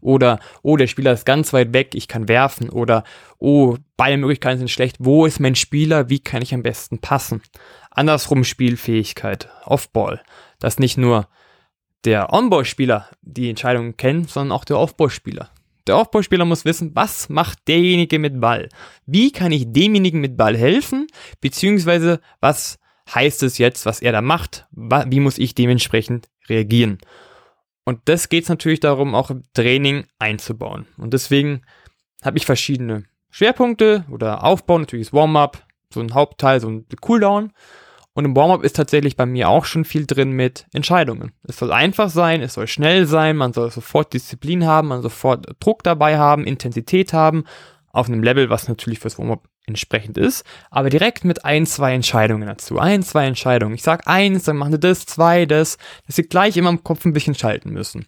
[0.00, 2.70] Oder, oh, der Spieler ist ganz weit weg, ich kann werfen.
[2.70, 3.04] Oder,
[3.38, 4.96] oh, beide Möglichkeiten sind schlecht.
[4.98, 6.08] Wo ist mein Spieler?
[6.08, 7.42] Wie kann ich am besten passen?
[7.90, 10.22] Andersrum Spielfähigkeit, Offball.
[10.58, 11.28] Dass nicht nur
[12.04, 15.50] der On-Ball-Spieler die Entscheidungen kennt, sondern auch der Off-Ball-Spieler.
[15.86, 18.70] Der Aufbauspieler muss wissen, was macht derjenige mit Ball?
[19.04, 21.06] Wie kann ich demjenigen mit Ball helfen?
[21.42, 22.78] Beziehungsweise, was
[23.12, 24.66] heißt es jetzt, was er da macht?
[24.72, 26.98] Wie muss ich dementsprechend reagieren?
[27.84, 30.86] Und das geht es natürlich darum, auch im Training einzubauen.
[30.96, 31.62] Und deswegen
[32.22, 37.52] habe ich verschiedene Schwerpunkte oder Aufbau, natürlich ist Warm-up, so ein Hauptteil, so ein Cooldown.
[38.14, 41.32] Und im Warm-up ist tatsächlich bei mir auch schon viel drin mit Entscheidungen.
[41.42, 45.10] Es soll einfach sein, es soll schnell sein, man soll sofort Disziplin haben, man soll
[45.10, 47.44] sofort Druck dabei haben, Intensität haben,
[47.94, 52.46] auf einem Level, was natürlich fürs Warm-up entsprechend ist, aber direkt mit ein, zwei Entscheidungen
[52.46, 52.78] dazu.
[52.78, 53.74] Ein, zwei Entscheidungen.
[53.74, 57.04] Ich sag eins, dann machen wir das, zwei, das, dass sie gleich immer im Kopf
[57.04, 58.06] ein bisschen schalten müssen.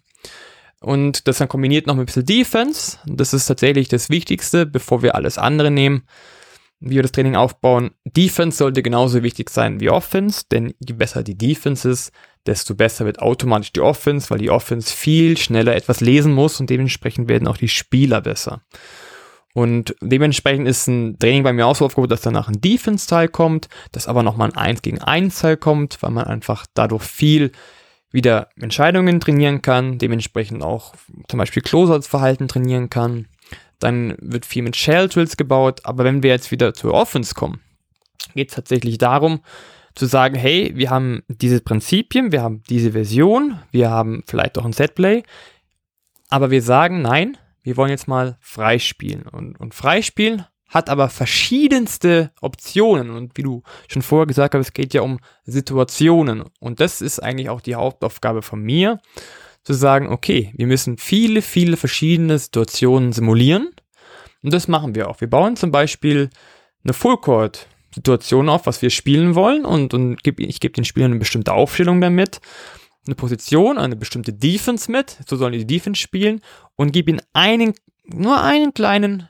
[0.80, 2.99] Und das dann kombiniert noch mit ein bisschen Defense.
[3.07, 6.03] Das ist tatsächlich das Wichtigste, bevor wir alles andere nehmen,
[6.80, 7.93] wie wir das Training aufbauen.
[8.05, 12.12] Defense sollte genauso wichtig sein wie Offense, denn je besser die Defense ist,
[12.45, 16.70] desto besser wird automatisch die Offense, weil die Offense viel schneller etwas lesen muss und
[16.70, 18.62] dementsprechend werden auch die Spieler besser.
[19.57, 23.70] Und dementsprechend ist ein Training bei mir auch so aufgebaut, dass danach ein Defense-Teil kommt,
[23.90, 27.52] dass aber nochmal ein 1 gegen 1 Teil kommt, weil man einfach dadurch viel
[28.11, 30.92] wieder Entscheidungen trainieren kann, dementsprechend auch
[31.26, 33.28] zum Beispiel Closeouts-Verhalten trainieren kann.
[33.78, 37.62] Dann wird viel mit Shell Drills gebaut, aber wenn wir jetzt wieder zur Offense kommen,
[38.34, 39.40] geht es tatsächlich darum,
[39.94, 44.66] zu sagen, hey, wir haben diese Prinzipien, wir haben diese Version, wir haben vielleicht auch
[44.66, 45.22] ein Setplay,
[46.28, 49.22] aber wir sagen, nein, wir wollen jetzt mal freispielen.
[49.22, 53.10] Und, und freispielen hat aber verschiedenste Optionen.
[53.10, 56.44] Und wie du schon vorher gesagt hast, es geht ja um Situationen.
[56.60, 59.00] Und das ist eigentlich auch die Hauptaufgabe von mir,
[59.64, 63.72] zu sagen, okay, wir müssen viele, viele verschiedene Situationen simulieren.
[64.44, 65.20] Und das machen wir auch.
[65.20, 66.30] Wir bauen zum Beispiel
[66.84, 69.64] eine Full-Court-Situation auf, was wir spielen wollen.
[69.64, 72.40] Und, und ich gebe den Spielern eine bestimmte Aufstellung damit
[73.07, 76.40] eine Position, eine bestimmte Defense mit, so sollen die Defense spielen
[76.76, 79.28] und gib ihnen einen, nur einen kleinen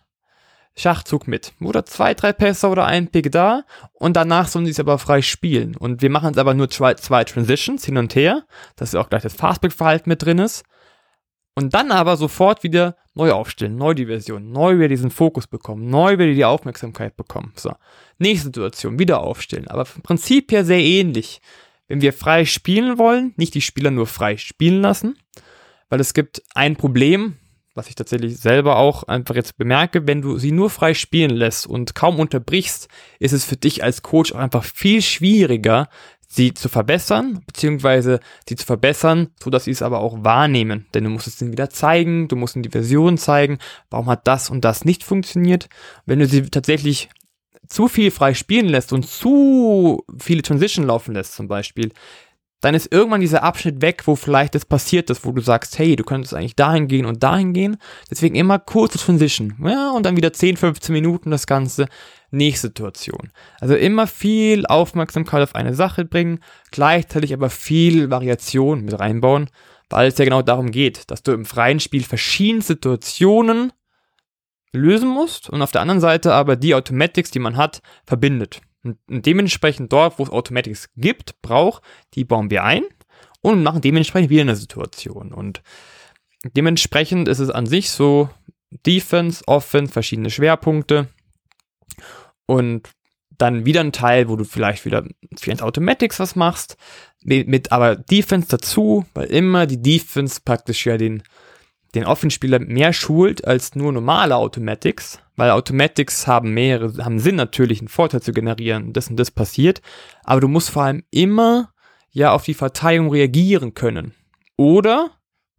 [0.77, 1.55] Schachzug mit.
[1.61, 3.64] Oder zwei, drei Pässe oder ein Pick da
[3.95, 5.77] und danach sollen sie es aber frei spielen.
[5.77, 8.45] Und wir machen es aber nur zwei, zwei Transitions hin und her,
[8.77, 10.64] dass auch gleich das Fastback-Verhalten mit drin ist.
[11.59, 15.89] Und dann aber sofort wieder neu aufstellen, neu die Version, neu wieder diesen Fokus bekommen,
[15.89, 17.55] neu wieder die Aufmerksamkeit bekommen.
[17.57, 17.72] So.
[18.18, 19.66] Nächste Situation, wieder aufstellen.
[19.68, 21.41] Aber im Prinzip ja sehr ähnlich
[21.89, 25.16] wenn wir frei spielen wollen, nicht die Spieler nur frei spielen lassen,
[25.89, 27.37] weil es gibt ein Problem,
[27.74, 31.66] was ich tatsächlich selber auch einfach jetzt bemerke, wenn du sie nur frei spielen lässt
[31.66, 35.89] und kaum unterbrichst, ist es für dich als Coach auch einfach viel schwieriger,
[36.28, 40.87] sie zu verbessern, beziehungsweise sie zu verbessern, so dass sie es aber auch wahrnehmen.
[40.95, 43.59] Denn du musst es ihnen wieder zeigen, du musst ihnen die Version zeigen,
[43.91, 45.68] warum hat das und das nicht funktioniert.
[46.05, 47.09] Wenn du sie tatsächlich
[47.69, 51.93] zu viel frei spielen lässt und zu viele Transition laufen lässt zum Beispiel,
[52.61, 55.95] dann ist irgendwann dieser Abschnitt weg, wo vielleicht das passiert ist, wo du sagst, hey,
[55.95, 57.77] du könntest eigentlich dahin gehen und dahin gehen.
[58.11, 59.55] Deswegen immer kurze Transition.
[59.62, 61.87] Ja, und dann wieder 10, 15 Minuten das Ganze.
[62.33, 63.31] Nächste Situation.
[63.61, 66.41] Also immer viel Aufmerksamkeit auf eine Sache bringen,
[66.73, 69.49] gleichzeitig aber viel Variation mit reinbauen,
[69.91, 73.73] weil es ja genau darum geht, dass du im freien Spiel verschiedene Situationen
[74.77, 78.61] lösen musst und auf der anderen Seite aber die Automatics, die man hat, verbindet.
[78.83, 81.83] Und dementsprechend dort, wo es Automatics gibt, braucht,
[82.14, 82.85] die bauen wir ein
[83.41, 85.33] und machen dementsprechend wieder eine Situation.
[85.33, 85.62] Und
[86.55, 88.29] dementsprechend ist es an sich so
[88.70, 91.09] Defense, Offense, verschiedene Schwerpunkte
[92.47, 92.89] und
[93.39, 95.07] dann wieder ein Teil, wo du vielleicht wieder
[95.37, 96.77] vielleicht Automatics was machst,
[97.22, 101.22] mit aber Defense dazu, weil immer die Defense praktisch ja den
[101.97, 107.81] den Offenspieler mehr schult als nur normale Automatics, weil Automatics haben mehrere, haben Sinn natürlich,
[107.81, 109.83] einen Vorteil zu generieren, das und das passiert,
[110.23, 111.73] aber du musst vor allem immer
[112.11, 114.15] ja auf die Verteilung reagieren können.
[114.57, 115.11] Oder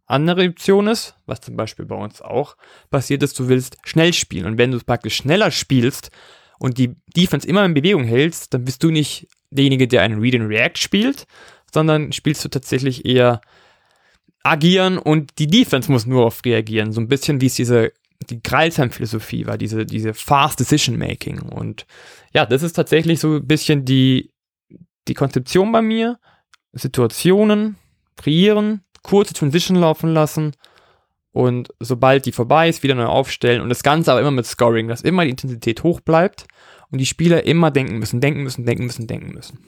[0.06, 2.56] andere Option ist, was zum Beispiel bei uns auch
[2.90, 6.10] passiert ist, du willst schnell spielen und wenn du praktisch schneller spielst
[6.58, 10.36] und die Defense immer in Bewegung hältst, dann bist du nicht derjenige, der einen Read
[10.36, 11.26] and React spielt,
[11.72, 13.40] sondern spielst du tatsächlich eher
[14.50, 16.92] agieren und die Defense muss nur auf reagieren.
[16.92, 17.92] So ein bisschen wie es diese
[18.30, 21.40] die Kreilsheim-Philosophie war, diese, diese Fast Decision Making.
[21.40, 21.86] Und
[22.32, 24.32] ja, das ist tatsächlich so ein bisschen die,
[25.06, 26.18] die Konzeption bei mir.
[26.72, 27.76] Situationen
[28.16, 30.52] kreieren, kurze Transition laufen lassen
[31.32, 34.88] und sobald die vorbei ist, wieder neu aufstellen und das Ganze aber immer mit Scoring,
[34.88, 36.46] dass immer die Intensität hoch bleibt
[36.90, 39.60] und die Spieler immer denken müssen, denken müssen, denken müssen, denken müssen.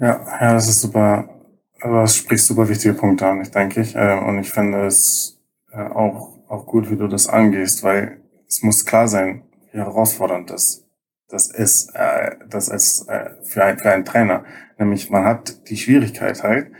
[0.00, 1.35] Ja, ja, das ist super
[1.80, 3.94] aber es spricht super wichtige Punkte an, ich denke ich.
[3.94, 5.40] Äh, und ich finde es
[5.72, 10.50] äh, auch, auch gut, wie du das angehst, weil es muss klar sein, wie herausfordernd
[10.50, 10.84] das,
[11.28, 14.44] das ist, äh, das ist äh, für, ein, für einen Trainer.
[14.78, 16.72] Nämlich man hat die Schwierigkeit halt,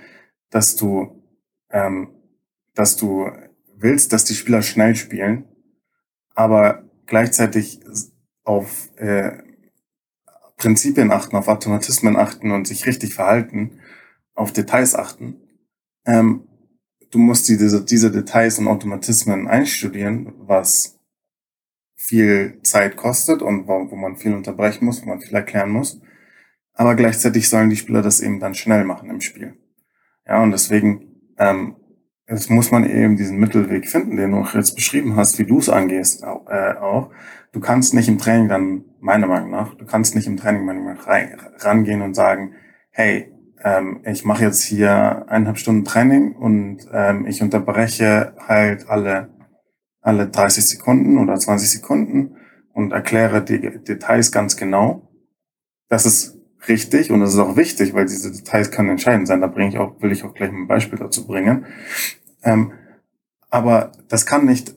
[0.50, 1.22] dass du,
[1.70, 2.10] ähm,
[2.74, 3.30] dass du
[3.76, 5.44] willst, dass die Spieler schnell spielen,
[6.34, 7.80] aber gleichzeitig
[8.44, 9.42] auf äh,
[10.56, 13.80] Prinzipien achten, auf Automatismen achten und sich richtig verhalten
[14.36, 15.40] auf Details achten.
[16.06, 16.46] Ähm,
[17.10, 21.00] du musst die, diese, diese Details und Automatismen einstudieren, was
[21.96, 26.00] viel Zeit kostet und wo, wo man viel unterbrechen muss, wo man viel erklären muss.
[26.74, 29.54] Aber gleichzeitig sollen die Spieler das eben dann schnell machen im Spiel.
[30.26, 31.76] Ja, und deswegen ähm,
[32.26, 35.58] es muss man eben diesen Mittelweg finden, den du auch jetzt beschrieben hast, wie du
[35.58, 37.10] es angehst äh, auch.
[37.52, 40.98] Du kannst nicht im Training dann, meiner Meinung nach, du kannst nicht im Training manchmal
[41.58, 42.54] rangehen und sagen,
[42.90, 43.32] hey,
[43.66, 49.28] ähm, ich mache jetzt hier eineinhalb Stunden Training und ähm, ich unterbreche halt alle,
[50.00, 52.36] alle 30 Sekunden oder 20 Sekunden
[52.72, 55.08] und erkläre die Details ganz genau.
[55.88, 56.38] Das ist
[56.68, 59.40] richtig und das ist auch wichtig, weil diese Details können entscheidend sein.
[59.40, 61.66] Da bringe ich auch, will ich auch gleich ein Beispiel dazu bringen.
[62.44, 62.70] Ähm,
[63.50, 64.76] aber das kann nicht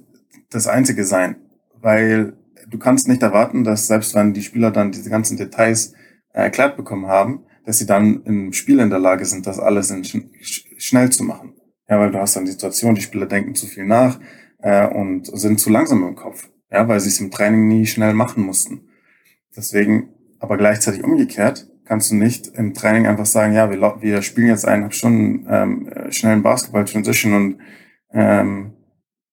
[0.50, 1.36] das Einzige sein,
[1.80, 2.34] weil
[2.68, 5.94] du kannst nicht erwarten, dass selbst wenn die Spieler dann diese ganzen Details
[6.34, 9.92] äh, erklärt bekommen haben, dass sie dann im Spiel in der Lage sind, das alles
[9.92, 11.54] in, sch schnell zu machen.
[11.88, 14.20] Ja, weil du hast dann die Situation, die Spieler denken zu viel nach
[14.58, 16.50] äh, und sind zu langsam im Kopf.
[16.72, 18.90] Ja, weil sie es im Training nie schnell machen mussten.
[19.56, 20.10] Deswegen,
[20.40, 24.66] aber gleichzeitig umgekehrt, kannst du nicht im Training einfach sagen, ja, wir, wir spielen jetzt
[24.66, 27.58] eineinhalb Stunden ähm, äh, schnellen Basketball-Transition und,
[28.14, 28.74] ähm,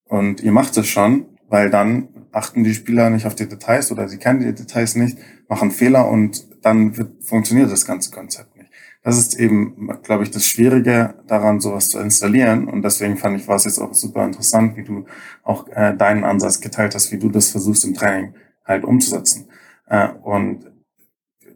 [0.08, 4.10] und ihr macht es schon, weil dann achten die Spieler nicht auf die Details oder
[4.10, 5.16] sie kennen die Details nicht,
[5.48, 8.70] machen Fehler und dann wird, funktioniert das ganze Konzept nicht.
[9.02, 12.66] Das ist eben, glaube ich, das Schwierige daran, sowas zu installieren.
[12.66, 15.04] Und deswegen fand ich, war es jetzt auch super interessant, wie du
[15.44, 18.34] auch äh, deinen Ansatz geteilt hast, wie du das versuchst im Training
[18.64, 19.48] halt umzusetzen.
[19.86, 20.72] Äh, und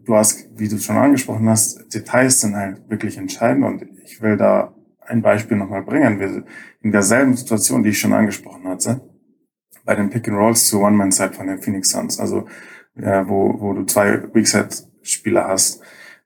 [0.05, 4.37] du hast, wie du schon angesprochen hast, Details sind halt wirklich entscheidend und ich will
[4.37, 4.75] da
[5.07, 6.21] ein Beispiel nochmal bringen.
[6.21, 6.45] Wir
[6.83, 9.01] in derselben Situation, die ich schon angesprochen hatte,
[9.85, 12.47] bei den Pick and Rolls zu One-Man-Side von den Phoenix Suns, also
[12.97, 15.81] äh, wo, wo du zwei Weakside-Spieler hast.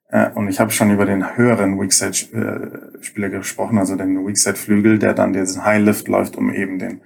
[0.09, 5.33] Äh, und ich habe schon über den höheren Weakside-Spieler gesprochen, also den Weakside-Flügel, der dann
[5.33, 7.01] diesen High Lift läuft, um eben den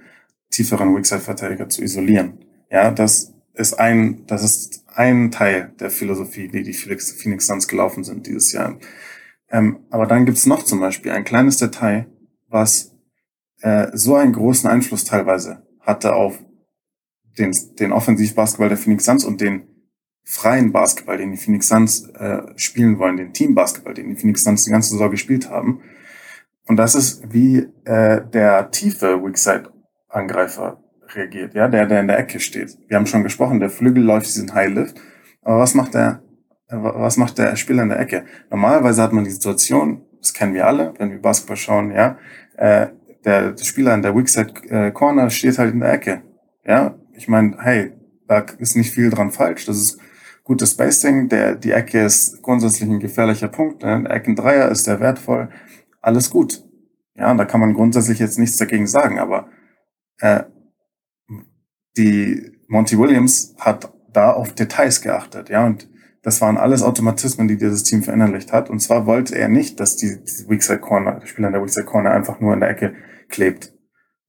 [0.49, 2.39] tieferen Weakside-Verteidiger zu isolieren.
[2.69, 8.03] Ja, das ist ein, das ist ein Teil der Philosophie, wie die Phoenix Suns gelaufen
[8.03, 8.77] sind dieses Jahr.
[9.51, 12.05] Ähm, aber dann gibt's noch zum Beispiel ein kleines Detail,
[12.47, 12.95] was
[13.61, 16.39] äh, so einen großen Einfluss teilweise hatte auf
[17.39, 19.63] den, den Offensivbasketball der Phoenix Suns und den
[20.23, 24.65] freien Basketball, den die Phoenix Suns äh, spielen wollen, den Teambasketball, den die Phoenix Suns
[24.65, 25.81] die ganze Saison gespielt haben.
[26.67, 30.83] Und das ist, wie äh, der tiefe Weakside-Angreifer
[31.15, 32.77] reagiert, ja, der, der in der Ecke steht.
[32.87, 35.01] Wir haben schon gesprochen, der Flügel läuft diesen High Lift.
[35.41, 36.21] Aber was macht der,
[36.69, 38.25] was macht der Spieler in der Ecke?
[38.51, 42.19] Normalerweise hat man die Situation, das kennen wir alle, wenn wir Basketball schauen, ja,
[42.57, 42.89] äh,
[43.25, 46.21] der, der Spieler in der Weakside äh, steht halt in der Ecke.
[46.65, 47.91] Ja, ich meine, hey,
[48.27, 49.65] da ist nicht viel dran falsch.
[49.65, 49.99] Das ist
[50.43, 51.27] gutes Spacing.
[51.27, 53.83] Der, die Ecke ist grundsätzlich ein gefährlicher Punkt.
[53.83, 54.03] Ne?
[54.03, 55.49] Der Eckendreier ist sehr wertvoll.
[56.01, 56.63] Alles gut.
[57.15, 59.19] Ja, und da kann man grundsätzlich jetzt nichts dagegen sagen.
[59.19, 59.49] Aber
[60.19, 60.43] äh,
[61.97, 65.87] die Monty Williams hat da auf Details geachtet, ja, und
[66.23, 68.69] das waren alles Automatismen, die dieses Team verinnerlicht hat.
[68.69, 71.85] Und zwar wollte er nicht, dass die, die Weakside Corner, der Spieler in der Weakside
[71.85, 72.93] Corner einfach nur in der Ecke
[73.29, 73.73] klebt.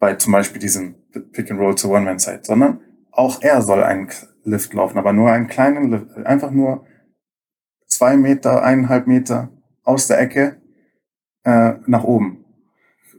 [0.00, 0.96] Bei zum Beispiel diesem
[1.32, 2.80] Pick and Roll zur One-Man-Side, sondern
[3.12, 4.08] auch er soll einen
[4.42, 6.86] Lift laufen, aber nur einen kleinen Lift, einfach nur
[7.86, 9.50] zwei Meter, eineinhalb Meter
[9.84, 10.60] aus der Ecke
[11.44, 12.44] äh, nach oben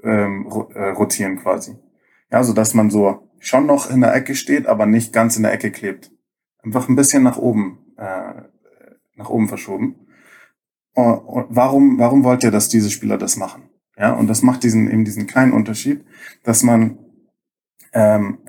[0.04, 1.78] ähm, äh, rotieren quasi.
[2.32, 5.44] Ja, so dass man so schon noch in der Ecke steht, aber nicht ganz in
[5.44, 6.12] der Ecke klebt.
[6.64, 8.42] Einfach ein bisschen nach oben, äh,
[9.16, 10.08] nach oben verschoben.
[10.94, 13.71] Und warum, warum wollt ihr, dass diese Spieler das machen?
[14.02, 16.04] Ja, und das macht diesen, eben diesen kleinen Unterschied,
[16.44, 16.98] dass man,
[17.94, 18.40] ähm,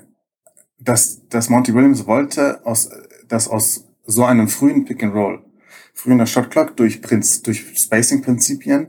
[0.79, 2.89] dass, dass Monty Williams wollte, aus,
[3.27, 5.45] dass aus so einem frühen Pick and Roll,
[5.93, 8.87] früh in der Shot Clock durch, Prinz, durch Spacing-Prinzipien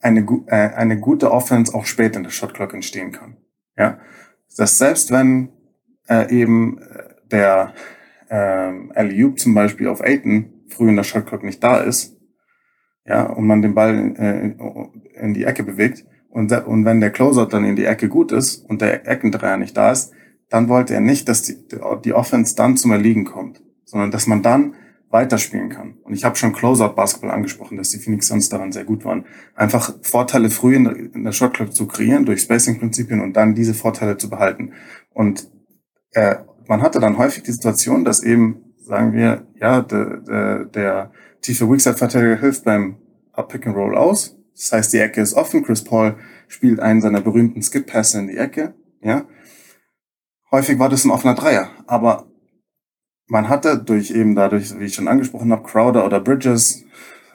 [0.00, 3.36] eine, äh, eine gute Offense auch spät in der Shot Clock entstehen kann.
[3.76, 3.98] Ja,
[4.56, 5.48] dass selbst wenn
[6.08, 7.74] äh, eben äh, der
[8.30, 12.13] ähm, Alley-Oop zum Beispiel auf Aiton früh in der Shotclock nicht da ist,
[13.06, 17.52] ja, und man den Ball äh, in die Ecke bewegt und, und wenn der Closeout
[17.52, 20.12] dann in die Ecke gut ist und der Eckendreier nicht da ist,
[20.50, 21.56] dann wollte er nicht, dass die,
[22.04, 24.74] die Offense dann zum Erliegen kommt, sondern dass man dann
[25.10, 25.94] weiterspielen kann.
[26.02, 29.26] Und ich habe schon Closeout-Basketball angesprochen, dass die Phoenix Suns daran sehr gut waren.
[29.54, 33.74] Einfach Vorteile früh in der, in der Shotclock zu kreieren durch Spacing-Prinzipien und dann diese
[33.74, 34.72] Vorteile zu behalten.
[35.12, 35.48] Und
[36.14, 36.36] äh,
[36.66, 41.10] man hatte dann häufig die Situation, dass eben, sagen wir, ja, der, der, der
[41.44, 42.96] tiefe Weakside-Verteidiger hilft beim
[43.32, 44.36] Up-Pick-and-Roll aus.
[44.54, 45.62] Das heißt, die Ecke ist offen.
[45.62, 46.16] Chris Paul
[46.48, 48.74] spielt einen seiner berühmten Skip-Pässe in die Ecke.
[49.02, 49.26] Ja,
[50.50, 52.26] häufig war das ein offener Dreier, aber
[53.26, 56.84] man hatte durch eben dadurch, wie ich schon angesprochen habe, Crowder oder Bridges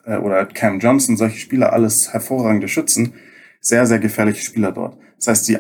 [0.06, 3.14] äh, oder Cam Johnson, solche Spieler, alles hervorragende Schützen,
[3.62, 4.98] sehr, sehr gefährliche Spieler dort.
[5.18, 5.58] Das heißt, die,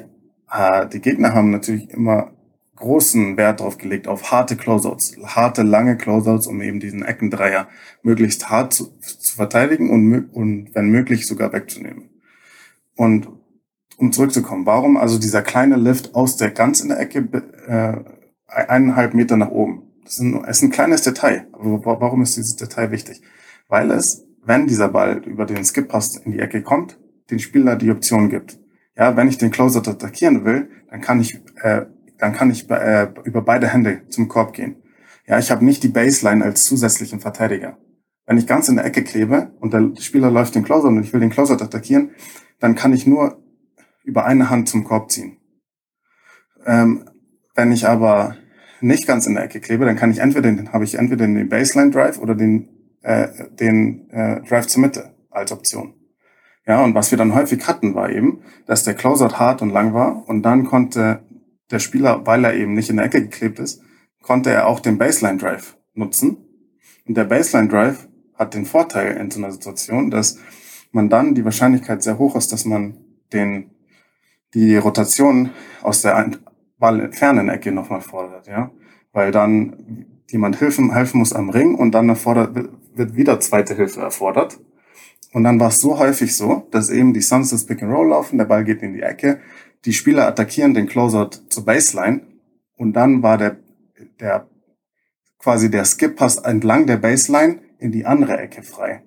[0.52, 2.32] äh, die Gegner haben natürlich immer
[2.80, 7.68] großen Wert darauf gelegt, auf harte Closeouts, harte, lange Closeouts, um eben diesen Eckendreier
[8.02, 12.10] möglichst hart zu, zu verteidigen und, und wenn möglich sogar wegzunehmen.
[12.96, 13.28] Und
[13.98, 17.28] um zurückzukommen, warum also dieser kleine Lift aus der ganz in der Ecke
[17.68, 17.98] äh,
[18.48, 19.84] eineinhalb Meter nach oben?
[20.04, 21.48] Das ist ein, ist ein kleines Detail.
[21.52, 23.22] Aber warum ist dieses Detail wichtig?
[23.68, 26.98] Weil es, wenn dieser Ball über den Skip-Pass in die Ecke kommt,
[27.30, 28.60] den Spieler die Option gibt.
[28.98, 31.86] Ja, wenn ich den Closer attackieren will, dann kann ich, äh,
[32.20, 34.76] dann kann ich äh, über beide Hände zum Korb gehen.
[35.26, 37.78] Ja, ich habe nicht die Baseline als zusätzlichen Verteidiger.
[38.26, 41.14] Wenn ich ganz in der Ecke klebe und der Spieler läuft den Closer und ich
[41.14, 42.12] will den Closer attackieren,
[42.60, 43.42] dann kann ich nur
[44.04, 45.38] über eine Hand zum Korb ziehen.
[46.66, 47.10] Ähm,
[47.56, 48.36] wenn ich aber
[48.82, 51.50] nicht ganz in der Ecke klebe, dann kann ich entweder den habe ich entweder den
[51.50, 52.70] Baseline Drive oder den
[53.02, 55.94] äh, den äh, Drive zur Mitte als Option.
[56.66, 59.94] Ja, und was wir dann häufig hatten, war eben, dass der Closeout hart und lang
[59.94, 61.24] war und dann konnte
[61.72, 63.82] der Spieler, weil er eben nicht in der Ecke geklebt ist,
[64.22, 66.38] konnte er auch den Baseline Drive nutzen.
[67.08, 70.38] Und der Baseline Drive hat den Vorteil in so einer Situation, dass
[70.92, 72.98] man dann die Wahrscheinlichkeit sehr hoch ist, dass man
[73.34, 73.72] den,
[74.54, 75.52] die Rotation
[75.82, 76.32] aus der
[76.78, 78.72] ballfernen Ecke nochmal fordert, ja.
[79.12, 82.56] Weil dann jemand helfen, helfen muss am Ring und dann erfordert,
[82.96, 84.60] wird wieder zweite Hilfe erfordert.
[85.34, 88.10] Und dann war es so häufig so, dass eben die Suns das Pick and Roll
[88.10, 89.40] laufen, der Ball geht in die Ecke,
[89.86, 92.22] die Spieler attackieren den Closeout zur Baseline
[92.76, 93.58] und dann war der,
[94.20, 94.48] der
[95.38, 99.04] quasi der Skip-Pass entlang der Baseline in die andere Ecke frei.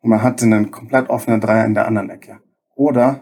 [0.00, 2.40] Und man hatte einen komplett offenen Dreier in der anderen Ecke.
[2.74, 3.20] Oder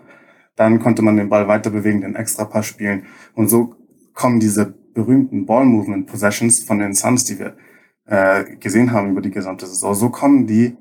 [0.57, 3.07] dann konnte man den Ball weiter bewegen, den Extrapass spielen.
[3.35, 3.75] Und so
[4.15, 7.57] kommen diese berühmten Ball-Movement-Possessions von den Suns, die wir
[8.07, 10.77] äh, gesehen haben über die gesamte Saison, so kommen die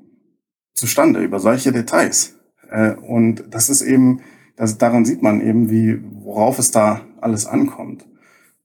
[0.74, 2.36] zustande über solche Details.
[2.70, 4.20] Äh, und das ist eben,
[4.56, 6.00] das, daran sieht man eben, wie,
[6.34, 8.06] worauf es da alles ankommt.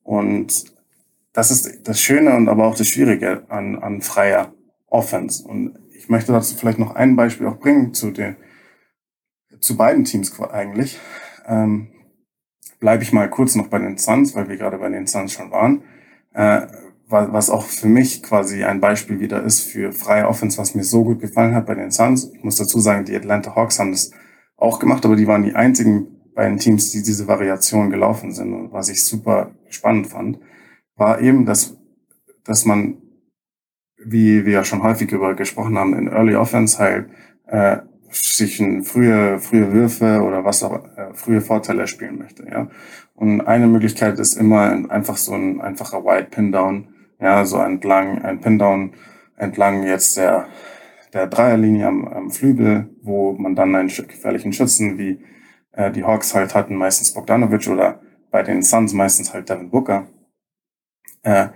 [0.04, 0.66] Und
[1.34, 4.54] das ist das Schöne und aber auch das Schwierige an, an freier
[4.88, 5.48] Offense.
[5.48, 8.38] Und ich möchte dazu vielleicht noch ein Beispiel auch bringen zu den,
[9.60, 11.00] zu beiden Teams eigentlich.
[11.48, 11.90] Ähm,
[12.80, 15.52] Bleibe ich mal kurz noch bei den Suns, weil wir gerade bei den Suns schon
[15.52, 15.84] waren.
[16.34, 16.62] Äh,
[17.12, 21.04] was auch für mich quasi ein Beispiel wieder ist für freie Offense, was mir so
[21.04, 22.32] gut gefallen hat bei den Suns.
[22.34, 24.12] Ich muss dazu sagen, die Atlanta Hawks haben das
[24.56, 28.54] auch gemacht, aber die waren die einzigen beiden Teams, die diese Variation gelaufen sind.
[28.54, 30.40] Und was ich super spannend fand,
[30.96, 31.76] war eben, dass,
[32.46, 32.98] dass man,
[33.98, 37.10] wie wir ja schon häufig über gesprochen haben, in Early Offense halt
[37.48, 37.80] äh,
[38.10, 42.48] sich ein frühe, frühe Würfe oder was auch äh, frühe Vorteile spielen möchte.
[42.50, 42.70] Ja.
[43.16, 46.88] Und eine Möglichkeit ist immer einfach so ein einfacher Wide Pin Down,
[47.20, 48.94] ja, so entlang, ein Pin Down
[49.36, 50.48] entlang jetzt der
[51.14, 55.20] der Dreierlinie am, am Flügel, wo man dann einen gefährlichen Schützen wie
[55.80, 58.02] äh, die Hawks halt hatten, meistens Bogdanovic oder
[58.32, 60.08] bei den Suns meistens halt Devin Booker,
[61.24, 61.48] äh,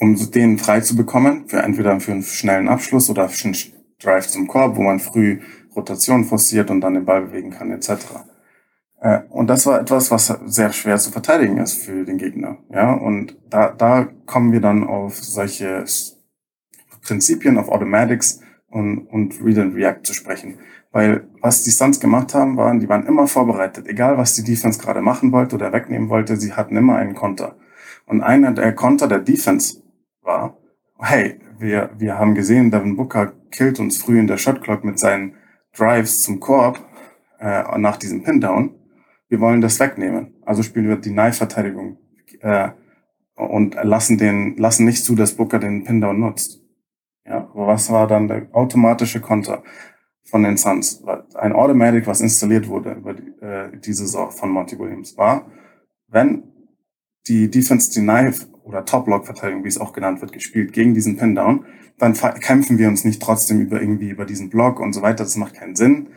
[0.00, 3.56] um den frei zu bekommen, für entweder für einen schnellen Abschluss oder für einen
[4.00, 5.40] Drive zum Korb, wo man früh
[5.74, 7.90] Rotation forciert und dann den Ball bewegen kann, etc.
[9.00, 12.58] Äh, und das war etwas, was sehr schwer zu verteidigen ist für den Gegner.
[12.70, 15.84] Ja, und da, da kommen wir dann auf solche
[17.02, 18.40] Prinzipien, auf Automatics
[18.70, 20.58] und, und Read and React zu sprechen.
[20.92, 23.86] Weil was die Suns gemacht haben, waren, die waren immer vorbereitet.
[23.86, 27.56] Egal, was die Defense gerade machen wollte oder wegnehmen wollte, sie hatten immer einen Konter.
[28.06, 29.82] Und einer der Konter der Defense
[30.22, 30.56] war,
[30.98, 35.34] hey, wir, wir haben gesehen, Devin Booker killt uns früh in der Shotclock mit seinen
[35.76, 36.80] Drives zum Korb
[37.38, 38.74] äh, nach diesem Pin-Down.
[39.28, 40.34] Wir wollen das wegnehmen.
[40.44, 41.98] Also spielen wir die Knife-Verteidigung
[42.40, 42.70] äh,
[43.34, 46.57] und lassen den lassen nicht zu, dass Booker den Pin-Down nutzt.
[47.28, 49.62] Ja, was war dann der automatische Konter
[50.24, 51.02] von den Suns?
[51.34, 55.50] Ein Automatic, was installiert wurde über die, äh, die Saison von Monty Williams, war,
[56.08, 56.44] wenn
[57.26, 61.66] die Defense Deny oder Top-Lock-Verteidigung, wie es auch genannt wird, gespielt gegen diesen Pin-Down,
[61.98, 65.24] dann kämpfen wir uns nicht trotzdem über irgendwie über diesen Block und so weiter.
[65.24, 66.08] Das macht keinen Sinn.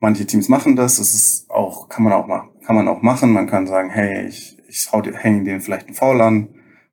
[0.00, 0.96] Manche Teams machen das.
[0.96, 2.50] Das ist auch, kann man auch machen.
[2.64, 3.32] Kann man auch machen.
[3.32, 6.48] Man kann sagen, hey, ich, ich hänge denen vielleicht einen Foul an.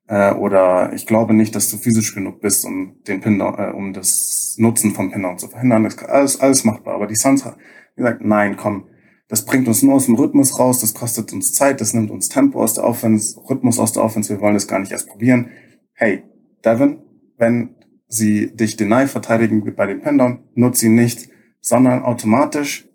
[0.06, 3.92] Äh, oder ich glaube nicht, dass du physisch genug bist, um den Pindown, äh, um
[3.92, 5.84] das Nutzen vom Pindown zu verhindern.
[5.84, 6.94] Das ist alles, alles machbar.
[6.94, 7.56] Aber die Suns haben
[7.96, 8.88] gesagt, nein, komm,
[9.28, 12.28] das bringt uns nur aus dem Rhythmus raus, das kostet uns Zeit, das nimmt uns
[12.28, 15.50] Tempo aus der Offense, Rhythmus aus der Offense, wir wollen das gar nicht erst probieren.
[15.94, 16.24] Hey,
[16.64, 16.98] Devin,
[17.38, 17.74] wenn
[18.06, 21.30] sie dich deny verteidigen bei dem Pendown, nutze ihn nicht,
[21.60, 22.88] sondern automatisch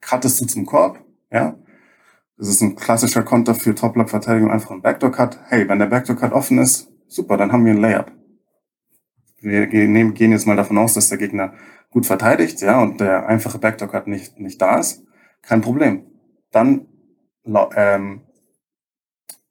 [0.00, 1.56] cuttest du zum Korb, ja.
[2.40, 5.40] Das ist ein klassischer Konter für Top-Lock-Verteidigung, einfach ein Backdoor-Cut.
[5.48, 8.10] Hey, wenn der Backdoor-Cut offen ist, super, dann haben wir ein Layup.
[9.42, 11.52] Wir gehen jetzt mal davon aus, dass der Gegner
[11.90, 15.04] gut verteidigt, ja, und der einfache Backdoor-Cut nicht, nicht da ist
[15.42, 16.06] kein Problem.
[16.50, 16.86] Dann
[17.76, 18.22] ähm,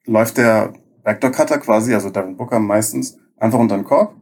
[0.06, 0.74] läuft der
[1.04, 4.16] Backdoor Cutter quasi, also Devin Booker meistens, einfach unter den Korb.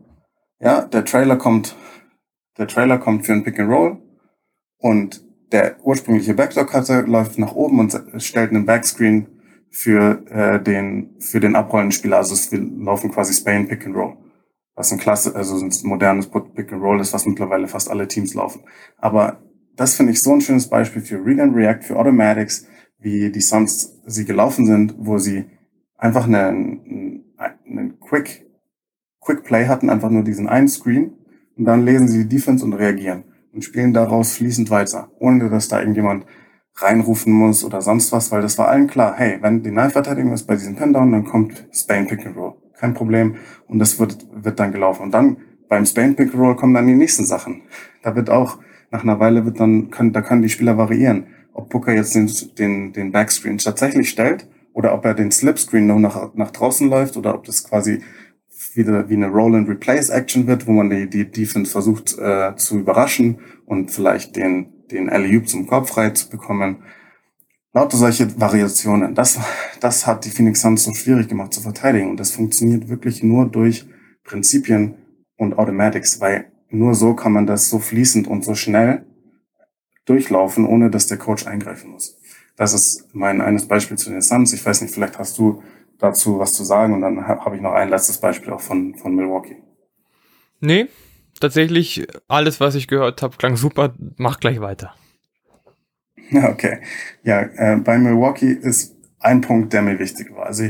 [0.59, 1.77] Ja, der Trailer kommt,
[2.57, 4.01] der Trailer kommt für ein Pick and Roll
[4.77, 9.27] und der ursprüngliche Backdoor Cutter läuft nach oben und stellt einen Backscreen
[9.69, 12.17] für äh, den für den abrollenden Spieler.
[12.17, 14.17] Also wir laufen quasi Spain Pick and Roll,
[14.75, 18.33] was ein klasse, also ein modernes Pick and Roll ist, was mittlerweile fast alle Teams
[18.33, 18.61] laufen.
[18.97, 19.41] Aber
[19.75, 22.65] das finde ich so ein schönes Beispiel für Read and React, für Automatics,
[22.99, 25.45] wie die sonst sie gelaufen sind, wo sie
[25.97, 28.47] einfach einen, einen Quick,
[29.21, 31.13] Quick Play hatten, einfach nur diesen einen Screen
[31.55, 33.23] und dann lesen sie die Defense und reagieren
[33.57, 36.27] und spielen daraus fließend weiter, ohne dass da irgendjemand
[36.75, 40.45] reinrufen muss oder sonst was, weil das war allen klar, hey, wenn die Knife-Verteidigung ist
[40.45, 42.53] bei diesem Pindown, dann kommt Spain Pick and Roll.
[42.77, 43.37] kein Problem.
[43.67, 45.01] Und das wird, wird dann gelaufen.
[45.01, 45.37] Und dann
[45.67, 47.63] beim Spain Pick Roll kommen dann die nächsten Sachen.
[48.03, 48.59] Da wird auch,
[48.91, 51.25] nach einer Weile wird dann, können, da können die Spieler variieren.
[51.53, 52.29] Ob Booker jetzt den,
[52.59, 57.17] den, den Backscreen tatsächlich stellt oder ob er den Slipscreen noch nach, nach draußen läuft
[57.17, 58.03] oder ob das quasi
[58.73, 63.91] wieder wie eine Roll-and-Replace-Action wird, wo man die, die Defense versucht äh, zu überraschen und
[63.91, 66.83] vielleicht den, den alley zum Kopf frei zu bekommen.
[67.73, 69.13] Lauter solche Variationen.
[69.13, 69.39] Das,
[69.79, 73.45] das hat die Phoenix Suns so schwierig gemacht zu verteidigen und das funktioniert wirklich nur
[73.47, 73.87] durch
[74.23, 74.95] Prinzipien
[75.37, 79.05] und Automatics, weil nur so kann man das so fließend und so schnell
[80.05, 82.17] durchlaufen, ohne dass der Coach eingreifen muss.
[82.55, 84.53] Das ist mein eines Beispiel zu den Suns.
[84.53, 85.61] Ich weiß nicht, vielleicht hast du
[85.99, 89.15] dazu was zu sagen und dann habe ich noch ein letztes Beispiel auch von, von
[89.15, 89.57] Milwaukee.
[90.59, 90.87] Nee,
[91.39, 93.93] tatsächlich alles, was ich gehört habe, klang super.
[94.17, 94.93] Mach gleich weiter.
[96.29, 96.79] Okay.
[97.23, 100.63] Ja, äh, bei Milwaukee ist ein Punkt, der mir wichtig war, also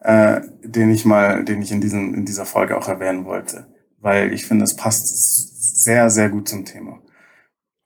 [0.00, 3.68] äh, den ich mal, den ich in diesem in dieser Folge auch erwähnen wollte,
[4.00, 7.00] weil ich finde, es passt sehr sehr gut zum Thema.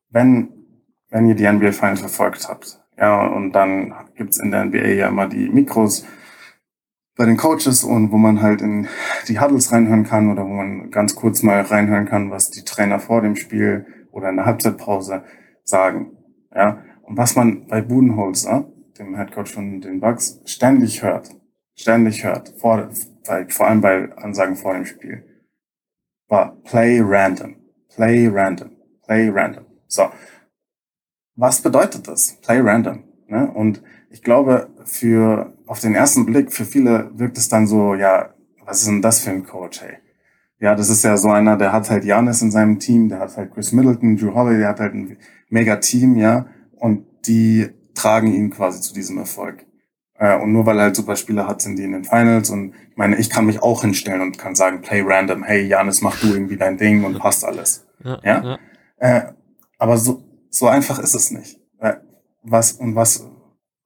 [0.09, 0.49] Wenn
[1.11, 5.09] wenn ihr die NBA Finals verfolgt habt, ja, und dann gibt's in der NBA ja
[5.09, 6.07] immer die Mikros
[7.17, 8.89] bei den Coaches und wo man halt in
[9.29, 12.99] die Huddles reinhören kann oder wo man ganz kurz mal reinhören kann, was die Trainer
[12.99, 15.25] vor dem Spiel oder in der Halbzeitpause
[15.65, 16.17] sagen.
[16.55, 21.31] Ja, und was man bei Budenholzer, dem Headcoach von den Bucks, ständig hört,
[21.77, 22.91] ständig hört, vor,
[23.49, 25.25] vor allem bei Ansagen vor dem Spiel,
[26.29, 27.57] war Play Random,
[27.95, 28.71] Play Random,
[29.05, 29.67] Play Random.
[29.87, 30.11] So,
[31.37, 32.39] was bedeutet das?
[32.43, 33.05] Play Random.
[33.27, 33.51] Ne?
[33.51, 38.35] Und ich glaube, für auf den ersten Blick, für viele wirkt es dann so, ja,
[38.65, 39.99] was ist denn das für ein Coach, hey?
[40.59, 43.37] Ja, das ist ja so einer, der hat halt Janis in seinem Team, der hat
[43.37, 45.17] halt Chris Middleton, Drew Holiday, der hat halt ein
[45.49, 49.65] mega Team, ja, und die tragen ihn quasi zu diesem Erfolg.
[50.15, 52.51] Äh, und nur weil er halt super Spieler hat, sind die in den Finals.
[52.51, 56.03] Und ich meine, ich kann mich auch hinstellen und kann sagen, play random, hey Janis,
[56.03, 57.87] mach du irgendwie dein Ding und passt alles.
[58.05, 58.21] Ja.
[58.23, 58.45] ja?
[58.45, 58.59] ja.
[58.99, 59.33] Äh,
[59.79, 61.59] aber so, so einfach ist es nicht.
[61.79, 61.95] Äh,
[62.43, 63.27] was, und was,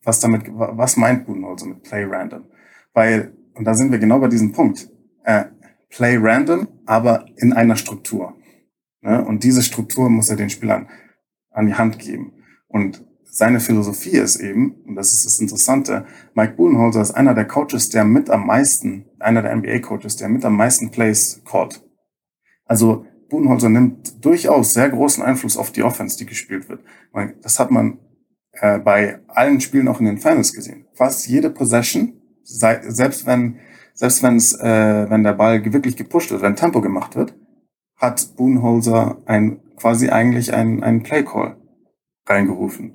[0.04, 2.44] was damit, was meint Budenholzer mit play random?
[2.92, 4.90] Weil, und da sind wir genau bei diesem Punkt.
[5.24, 5.46] Äh,
[5.88, 8.34] play random, aber in einer Struktur.
[9.00, 9.24] Ne?
[9.24, 10.88] Und diese Struktur muss er den Spielern
[11.50, 12.32] an die Hand geben.
[12.68, 17.46] Und seine Philosophie ist eben, und das ist das Interessante, Mike Budenholzer ist einer der
[17.46, 21.84] Coaches, der mit am meisten, einer der NBA-Coaches, der mit am meisten Plays callt.
[22.64, 26.84] Also Budenholzer nimmt durchaus sehr großen Einfluss auf die Offense, die gespielt wird.
[27.42, 27.98] Das hat man
[28.60, 30.86] äh, bei allen Spielen auch in den Finals gesehen.
[30.94, 33.58] Fast jede Possession, sei, selbst wenn
[33.94, 37.34] selbst wenn es, äh, wenn der Ball wirklich gepusht wird, wenn Tempo gemacht wird,
[37.96, 41.56] hat Budenholzer ein quasi eigentlich einen, einen Play Call
[42.26, 42.94] reingerufen.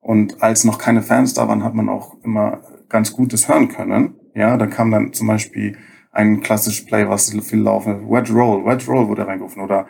[0.00, 4.14] Und als noch keine Fans da waren, hat man auch immer ganz Gutes hören können.
[4.34, 5.76] Ja, da kam dann zum Beispiel
[6.12, 9.86] ein klassisches Play, was viel laufen, Wedge Roll, Wedge Roll wurde reingerufen oder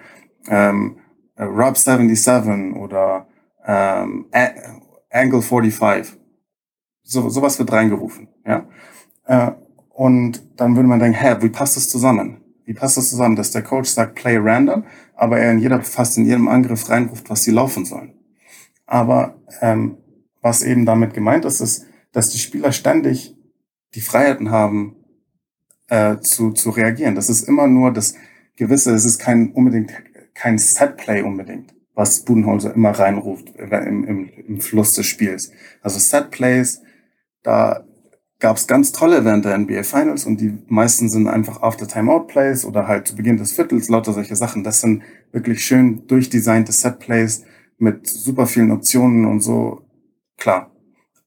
[0.49, 0.99] ähm,
[1.39, 3.27] Rub 77 oder
[3.67, 4.27] ähm,
[5.17, 6.19] Angle 45.
[7.03, 8.29] So, sowas wird reingerufen.
[8.45, 8.67] Ja,
[9.27, 9.53] äh,
[9.91, 12.43] und dann würde man denken, hä, wie passt das zusammen?
[12.65, 16.19] Wie passt das zusammen, dass der Coach sagt Play random, aber er in jeder fast
[16.19, 18.13] in jedem Angriff reinruft, was sie laufen sollen?
[18.87, 19.99] Aber ähm,
[20.43, 23.37] was eben damit gemeint ist, ist, dass die Spieler ständig
[23.95, 24.97] die Freiheiten haben,
[25.89, 27.15] äh, zu, zu reagieren.
[27.15, 28.15] Das ist immer nur das
[28.57, 29.93] gewisse, es ist kein unbedingt
[30.37, 35.51] kein Setplay unbedingt, was Budenholzer immer reinruft im, im, im Fluss des Spiels.
[35.81, 36.83] Also Setplays,
[37.43, 37.85] da
[38.39, 42.27] gab es ganz tolle während der NBA Finals und die meisten sind einfach After Timeout
[42.27, 44.63] Plays oder halt zu Beginn des Viertels, lauter solche Sachen.
[44.63, 47.45] Das sind wirklich schön durchdesignte Setplays
[47.79, 49.83] mit super vielen Optionen und so
[50.37, 50.71] klar.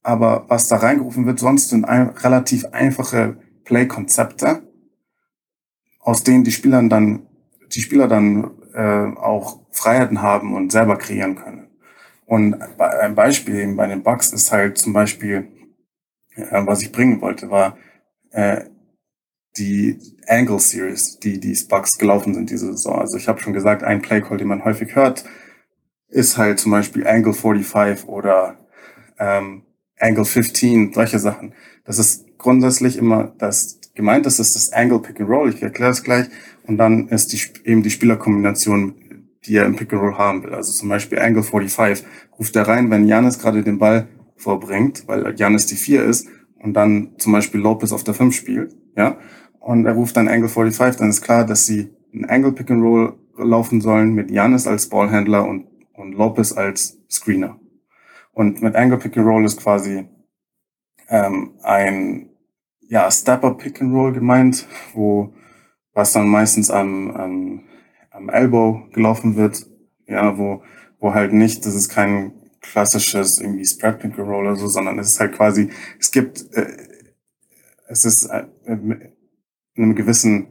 [0.04, 4.62] Aber was da reingerufen wird, sonst sind ein, relativ einfache Play-Konzepte,
[5.98, 7.26] aus denen die Spieler dann,
[7.72, 11.68] die Spieler dann äh, auch Freiheiten haben und selber kreieren können.
[12.26, 15.48] Und ein Beispiel eben bei den Bugs ist halt zum Beispiel,
[16.36, 17.76] äh, was ich bringen wollte, war
[18.30, 18.64] äh,
[19.56, 19.98] die
[20.28, 23.00] Angle Series, die die Bugs gelaufen sind diese Saison.
[23.00, 25.24] Also ich habe schon gesagt, ein Play Call, den man häufig hört,
[26.08, 28.58] ist halt zum Beispiel Angle 45 oder
[29.18, 29.62] ähm,
[29.98, 31.54] Angle 15, solche Sachen.
[31.84, 35.90] Das ist grundsätzlich immer das gemeint, das ist das Angle Pick and Roll, ich erkläre
[35.90, 36.26] es gleich,
[36.70, 38.94] und dann ist die, eben die Spielerkombination,
[39.44, 40.54] die er im Pick and Roll haben will.
[40.54, 42.06] Also zum Beispiel Angle 45
[42.38, 44.06] ruft er rein, wenn Janis gerade den Ball
[44.36, 46.28] vorbringt, weil Janis die 4 ist
[46.60, 49.18] und dann zum Beispiel Lopez auf der 5 spielt, ja,
[49.58, 52.84] und er ruft dann Angle 45, dann ist klar, dass sie ein Angle Pick and
[52.84, 57.00] Roll laufen sollen mit Janis als Ballhändler und, und Lopez als
[58.32, 60.06] Und mit Angle Pick and Roll ist quasi
[61.08, 62.30] ähm, ein
[62.86, 65.34] ja, Stepper Pick and Roll gemeint, wo
[65.94, 67.62] was dann meistens am, am,
[68.10, 69.66] am Elbow gelaufen wird,
[70.06, 70.62] ja, wo,
[70.98, 75.08] wo halt nicht, das ist kein klassisches irgendwie Spread Pick Roll oder so, sondern es
[75.08, 76.66] ist halt quasi, es gibt, äh,
[77.88, 79.12] es ist äh, in
[79.76, 80.48] einem gewissen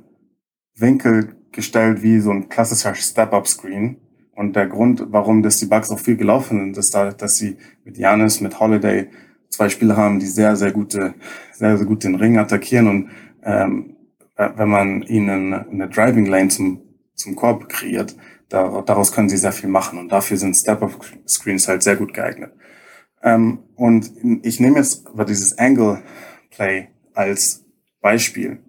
[0.75, 3.97] Winkel gestellt wie so ein klassischer Step-Up-Screen.
[4.33, 7.57] Und der Grund, warum das die Bugs auch viel gelaufen sind, ist da, dass sie
[7.83, 9.09] mit Janis, mit Holiday
[9.49, 11.13] zwei Spieler haben, die sehr, sehr gute,
[11.51, 13.09] sehr, sehr gut den Ring attackieren und
[13.43, 13.97] ähm,
[14.39, 16.81] wenn man ihnen eine Driving Lane zum,
[17.13, 18.15] zum Korb kreiert,
[18.47, 22.53] da, daraus können sie sehr viel machen und dafür sind Step-Up-Screens halt sehr gut geeignet.
[23.21, 24.11] Ähm, und
[24.43, 26.01] ich nehme jetzt aber dieses Angle
[26.51, 27.65] Play als
[28.01, 28.59] Beispiel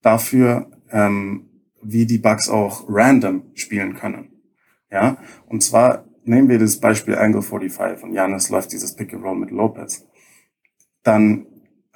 [0.00, 1.50] dafür, ähm,
[1.82, 4.30] wie die Bugs auch random spielen können.
[4.90, 9.24] Ja, und zwar nehmen wir das Beispiel Angle 45 und Janis läuft dieses Pick and
[9.24, 10.06] Roll mit Lopez.
[11.02, 11.46] Dann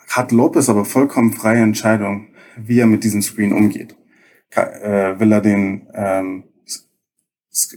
[0.08, 3.96] hat Lopez aber vollkommen freie Entscheidung, wie er mit diesem Screen umgeht.
[4.50, 6.44] Äh, will er den, ähm,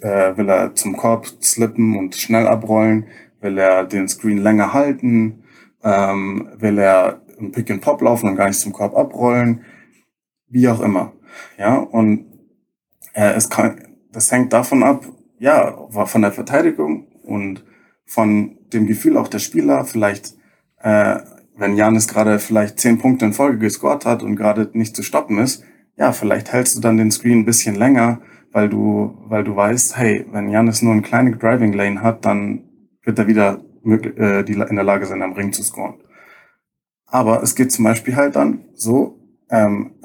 [0.01, 3.07] äh, will er zum Korb slippen und schnell abrollen?
[3.41, 5.43] Will er den Screen länger halten?
[5.83, 9.63] Ähm, will er im Pick and Pop laufen und gar nicht zum Korb abrollen?
[10.47, 11.13] Wie auch immer.
[11.57, 12.25] Ja, und
[13.13, 15.05] äh, es kann, das hängt davon ab,
[15.39, 17.63] ja, von der Verteidigung und
[18.05, 20.35] von dem Gefühl auch der Spieler, vielleicht
[20.79, 21.19] äh,
[21.57, 25.39] wenn Janis gerade vielleicht zehn Punkte in Folge gescored hat und gerade nicht zu stoppen
[25.39, 25.63] ist,
[25.97, 29.97] ja, vielleicht hältst du dann den Screen ein bisschen länger, weil du, weil du weißt,
[29.97, 32.63] hey, wenn Janis nur eine kleine Driving Lane hat, dann
[33.03, 35.95] wird er wieder äh, die, in der Lage sein, am Ring zu scoren.
[37.05, 39.95] Aber es geht zum Beispiel halt dann so, ähm,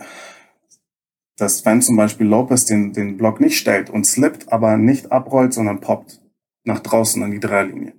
[1.37, 5.53] dass wenn zum Beispiel Lopez den, den Block nicht stellt und slippt, aber nicht abrollt,
[5.53, 6.21] sondern poppt
[6.65, 7.95] nach draußen an die Dreierlinie,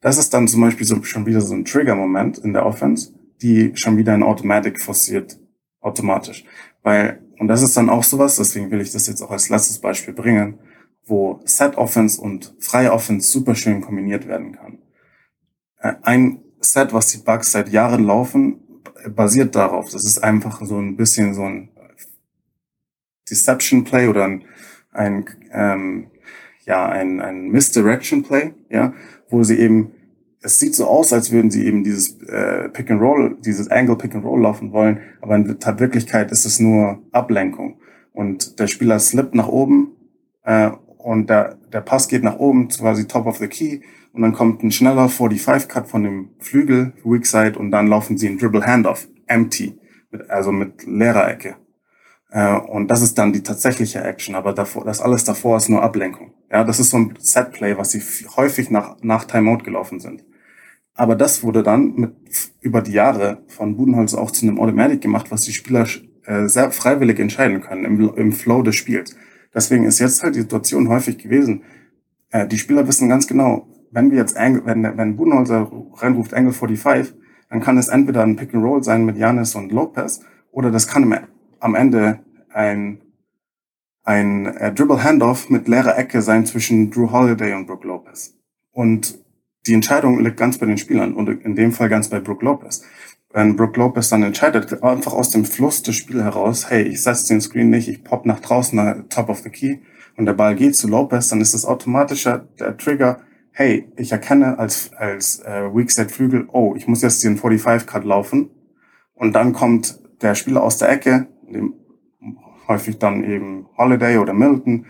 [0.00, 3.72] das ist dann zum Beispiel so, schon wieder so ein Trigger-Moment in der Offense, die
[3.74, 5.38] schon wieder in Automatic forciert,
[5.80, 6.44] automatisch.
[6.82, 9.78] Weil, und das ist dann auch sowas, deswegen will ich das jetzt auch als letztes
[9.78, 10.58] Beispiel bringen,
[11.04, 14.78] wo Set Offense und freie Offense super schön kombiniert werden kann.
[15.78, 18.60] Äh, ein Set, was die Bugs seit Jahren laufen,
[19.14, 19.90] basiert darauf.
[19.90, 21.70] Das ist einfach so ein bisschen so ein
[23.28, 24.44] Deception Play oder ein,
[24.92, 26.10] ein ähm,
[26.64, 28.92] ja, ein, ein Misdirection Play, ja,
[29.30, 29.92] wo sie eben,
[30.42, 33.96] es sieht so aus, als würden sie eben dieses äh, Pick and Roll, dieses Angle
[33.96, 37.80] Pick and Roll laufen wollen, aber in Wirklichkeit ist es nur Ablenkung.
[38.12, 39.92] Und der Spieler slippt nach oben
[40.44, 43.80] äh, und der, der Pass geht nach oben, quasi top of the key,
[44.12, 48.26] und dann kommt ein schneller 45-Cut von dem Flügel, Weak Side, und dann laufen sie
[48.26, 49.78] in Dribble Handoff, empty,
[50.10, 51.56] mit, also mit leerer Ecke.
[52.30, 55.82] Äh, und das ist dann die tatsächliche Action, aber davor, das alles davor ist nur
[55.82, 56.32] Ablenkung.
[56.50, 58.00] Ja, das ist so ein Setplay, was sie
[58.36, 60.24] häufig nach, nach Timeout gelaufen sind.
[60.94, 62.12] Aber das wurde dann mit,
[62.60, 65.86] über die Jahre von Budenholz auch zu einem Automatic gemacht, was die Spieler
[66.24, 69.16] äh, sehr freiwillig entscheiden können im, im Flow des Spiels.
[69.54, 71.62] Deswegen ist jetzt halt die Situation häufig gewesen,
[72.30, 76.52] äh, die Spieler wissen ganz genau, wenn wir jetzt, Angle, wenn, wenn Budenholzer reinruft Angle
[76.52, 77.14] 45,
[77.48, 80.20] dann kann es entweder ein Pick and Roll sein mit Janis und Lopez,
[80.52, 81.12] oder das kann
[81.58, 82.20] am Ende
[82.52, 83.00] ein,
[84.10, 88.34] ein äh, Dribble Handoff mit leerer Ecke sein zwischen Drew Holiday und Brook Lopez.
[88.72, 89.18] Und
[89.66, 92.82] die Entscheidung liegt ganz bei den Spielern und in dem Fall ganz bei Brook Lopez.
[93.32, 97.28] Wenn Brook Lopez dann entscheidet, einfach aus dem Fluss des Spiels heraus, hey, ich setze
[97.28, 99.78] den Screen nicht, ich pop nach draußen, top of the key,
[100.16, 103.20] und der Ball geht zu Lopez, dann ist das automatischer der Trigger,
[103.52, 108.04] hey, ich erkenne als, als äh, Weak Set Flügel, oh, ich muss jetzt den 45-Cut
[108.04, 108.50] laufen.
[109.14, 111.74] Und dann kommt der Spieler aus der Ecke, dem
[112.70, 114.86] häufig dann eben Holiday oder Milton,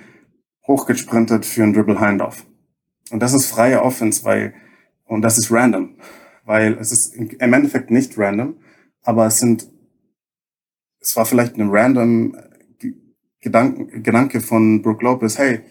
[0.67, 2.47] hochgesprintet für einen Dribble Handoff.
[3.11, 4.55] Und das ist freie Offense, weil,
[5.07, 5.97] und das ist random,
[6.45, 8.57] weil es ist im Endeffekt nicht random,
[9.03, 9.69] aber es sind,
[11.01, 12.37] es war vielleicht ein random
[13.41, 15.63] Gedanken, Gedanke von Brooke Lopez, hey,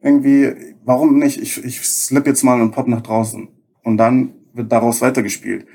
[0.00, 1.40] irgendwie, warum nicht?
[1.40, 3.48] Ich, ich slip jetzt mal und pop nach draußen.
[3.82, 5.66] Und dann wird daraus weitergespielt.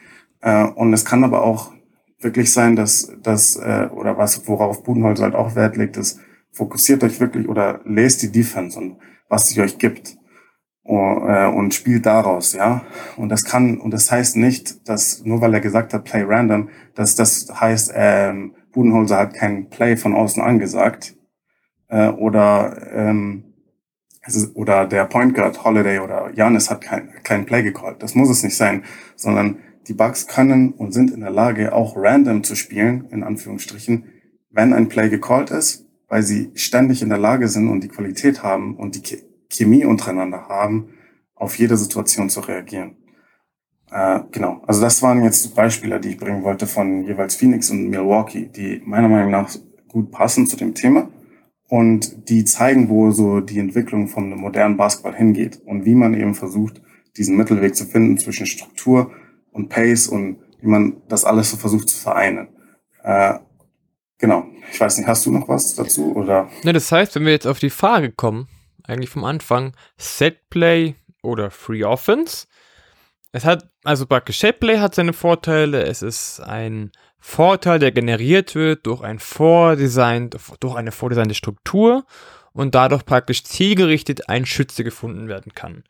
[0.41, 1.72] Äh, und es kann aber auch
[2.20, 6.20] wirklich sein, dass das äh, oder was worauf Budenholz halt auch Wert legt, ist
[6.51, 8.97] fokussiert euch wirklich oder lest die Defense und
[9.30, 10.17] was sie euch gibt
[10.84, 12.84] und, äh, und spielt daraus, ja.
[13.15, 16.70] Und das kann und das heißt nicht, dass nur weil er gesagt hat Play random,
[16.95, 21.15] dass das heißt, ähm, Budenholzer hat kein Play von außen angesagt
[21.88, 23.49] äh, oder ähm,
[24.26, 28.01] ist, oder der Point Guard Holiday oder Janis hat kein, kein Play gecallt.
[28.03, 28.84] Das muss es nicht sein,
[29.15, 29.57] sondern
[29.88, 34.06] die Bugs können und sind in der Lage, auch random zu spielen, in Anführungsstrichen,
[34.52, 38.44] wenn ein Play gecallt ist, weil sie ständig in der Lage sind und die Qualität
[38.44, 39.18] haben und die
[39.52, 40.90] Chemie untereinander haben,
[41.36, 42.98] auf jede Situation zu reagieren.
[43.92, 44.62] Äh, genau.
[44.68, 48.82] Also das waren jetzt Beispiele, die ich bringen wollte von jeweils Phoenix und Milwaukee, die
[48.86, 49.50] meiner Meinung nach
[49.88, 51.10] gut passen zu dem Thema
[51.68, 56.36] und die zeigen, wo so die Entwicklung vom modernen Basketball hingeht und wie man eben
[56.36, 56.82] versucht,
[57.18, 59.12] diesen Mittelweg zu finden zwischen Struktur
[59.52, 62.50] und Pace und wie man das alles so versucht zu vereinen.
[63.04, 63.36] Äh,
[64.18, 64.45] genau.
[64.72, 66.50] Ich weiß nicht, hast du noch was dazu oder?
[66.64, 68.47] Ne, das heißt, wenn wir jetzt auf die Frage kommen,
[68.84, 72.47] eigentlich vom Anfang, Setplay oder Free Offense,
[73.32, 75.84] es hat, also praktisch Setplay hat seine Vorteile.
[75.84, 82.06] Es ist ein Vorteil, der generiert wird durch ein vordesignt, durch eine vordesignte Struktur
[82.54, 85.84] und dadurch praktisch zielgerichtet ein Schütze gefunden werden kann.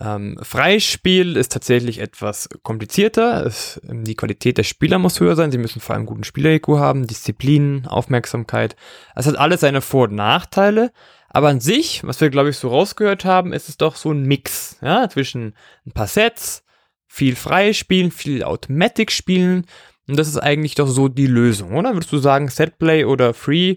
[0.00, 3.46] Ähm, Freispiel ist tatsächlich etwas komplizierter.
[3.46, 5.50] Es, die Qualität der Spieler muss höher sein.
[5.50, 8.76] Sie müssen vor allem guten Spieler-IQ haben, Disziplin, Aufmerksamkeit.
[9.14, 10.92] Es hat alles seine Vor- und Nachteile.
[11.28, 14.24] Aber an sich, was wir glaube ich so rausgehört haben, ist es doch so ein
[14.24, 15.54] Mix ja, zwischen
[15.86, 16.62] ein paar Sets,
[17.06, 19.66] viel freies Spielen, viel Automatic spielen.
[20.08, 21.94] Und das ist eigentlich doch so die Lösung, oder?
[21.94, 23.76] Würdest du sagen, Setplay oder Free?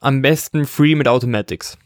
[0.00, 1.76] Am besten Free mit Automatics.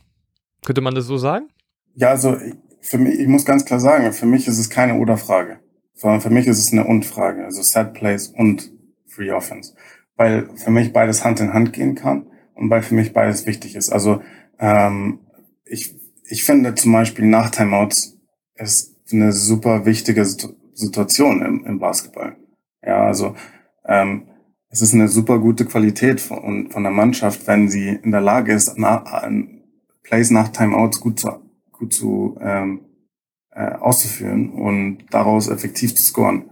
[0.65, 1.49] Könnte man das so sagen?
[1.97, 2.37] Ja, also
[2.85, 5.59] für mich, ich muss ganz klar sagen, für mich ist es keine Oder-Frage,
[5.95, 7.45] sondern für mich ist es eine Und-Frage.
[7.45, 8.71] Also Setplays und
[9.07, 9.75] Free Offense.
[10.17, 13.75] Weil für mich beides Hand in Hand gehen kann und weil für mich beides wichtig
[13.75, 13.91] ist.
[13.91, 14.21] Also
[14.59, 15.21] ähm,
[15.65, 15.97] ich,
[16.29, 18.19] ich finde zum Beispiel nach Timeouts
[18.57, 22.37] ist eine super wichtige Situation im, im Basketball.
[22.85, 23.35] Ja, also
[23.87, 24.29] ähm,
[24.69, 28.53] es ist eine super gute Qualität von, von der Mannschaft, wenn sie in der Lage
[28.53, 29.25] ist, nach,
[30.03, 31.44] Plays nach Timeouts gut zu,
[31.85, 32.81] gut zu ähm,
[33.51, 36.51] äh, auszuführen und daraus effektiv zu scoren.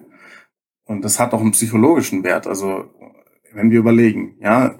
[0.84, 2.46] Und das hat auch einen psychologischen Wert.
[2.46, 2.84] Also
[3.52, 4.78] wenn wir überlegen, ja,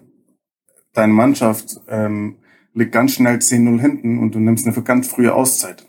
[0.93, 2.37] deine Mannschaft ähm,
[2.75, 5.87] liegt ganz schnell 10-0 hinten und du nimmst eine ganz frühe Auszeit.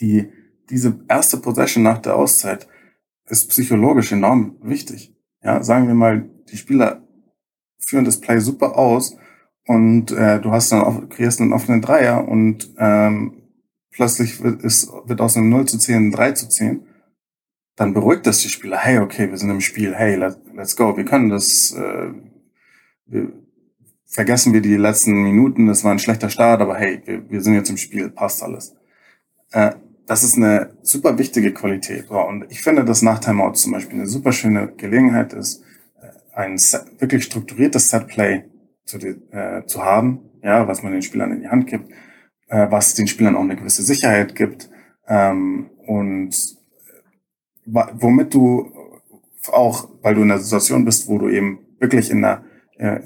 [0.00, 0.30] Die
[0.70, 2.68] diese erste Possession nach der Auszeit
[3.26, 5.14] ist psychologisch enorm wichtig.
[5.42, 7.02] Ja, sagen wir mal, die Spieler
[7.78, 9.16] führen das Play super aus
[9.68, 13.34] und äh, du hast dann kreierst einen offenen Dreier und ähm,
[13.90, 16.86] plötzlich wird, ist, wird aus einem 0 zu 10 ein 3 zu 10,
[17.76, 18.78] dann beruhigt das die Spieler.
[18.78, 19.94] Hey, okay, wir sind im Spiel.
[19.94, 20.96] Hey, let, let's go.
[20.96, 21.72] Wir können das.
[21.72, 22.12] Äh,
[23.04, 23.30] wir,
[24.06, 25.66] vergessen wir die letzten Minuten.
[25.66, 28.08] Das war ein schlechter Start, aber hey, wir, wir sind jetzt im Spiel.
[28.08, 28.74] Passt alles.
[29.52, 29.72] Äh,
[30.06, 32.10] das ist eine super wichtige Qualität.
[32.10, 35.62] Und ich finde, dass nach Timeout zum Beispiel eine super schöne Gelegenheit ist,
[36.00, 38.44] äh, ein Set, wirklich strukturiertes Setplay
[38.88, 41.90] zu, äh, zu haben, ja, was man den Spielern in die Hand gibt,
[42.48, 44.70] äh, was den Spielern auch eine gewisse Sicherheit gibt
[45.06, 48.72] ähm, und äh, womit du
[49.52, 52.44] auch, weil du in einer Situation bist, wo du eben wirklich in einer,
[52.78, 52.96] äh,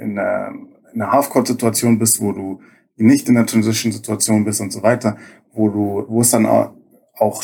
[0.00, 0.52] in einer,
[0.92, 2.60] in einer Half-Court-Situation bist, wo du
[2.96, 5.16] nicht in der Transition-Situation bist und so weiter,
[5.52, 7.42] wo du, wo es dann auch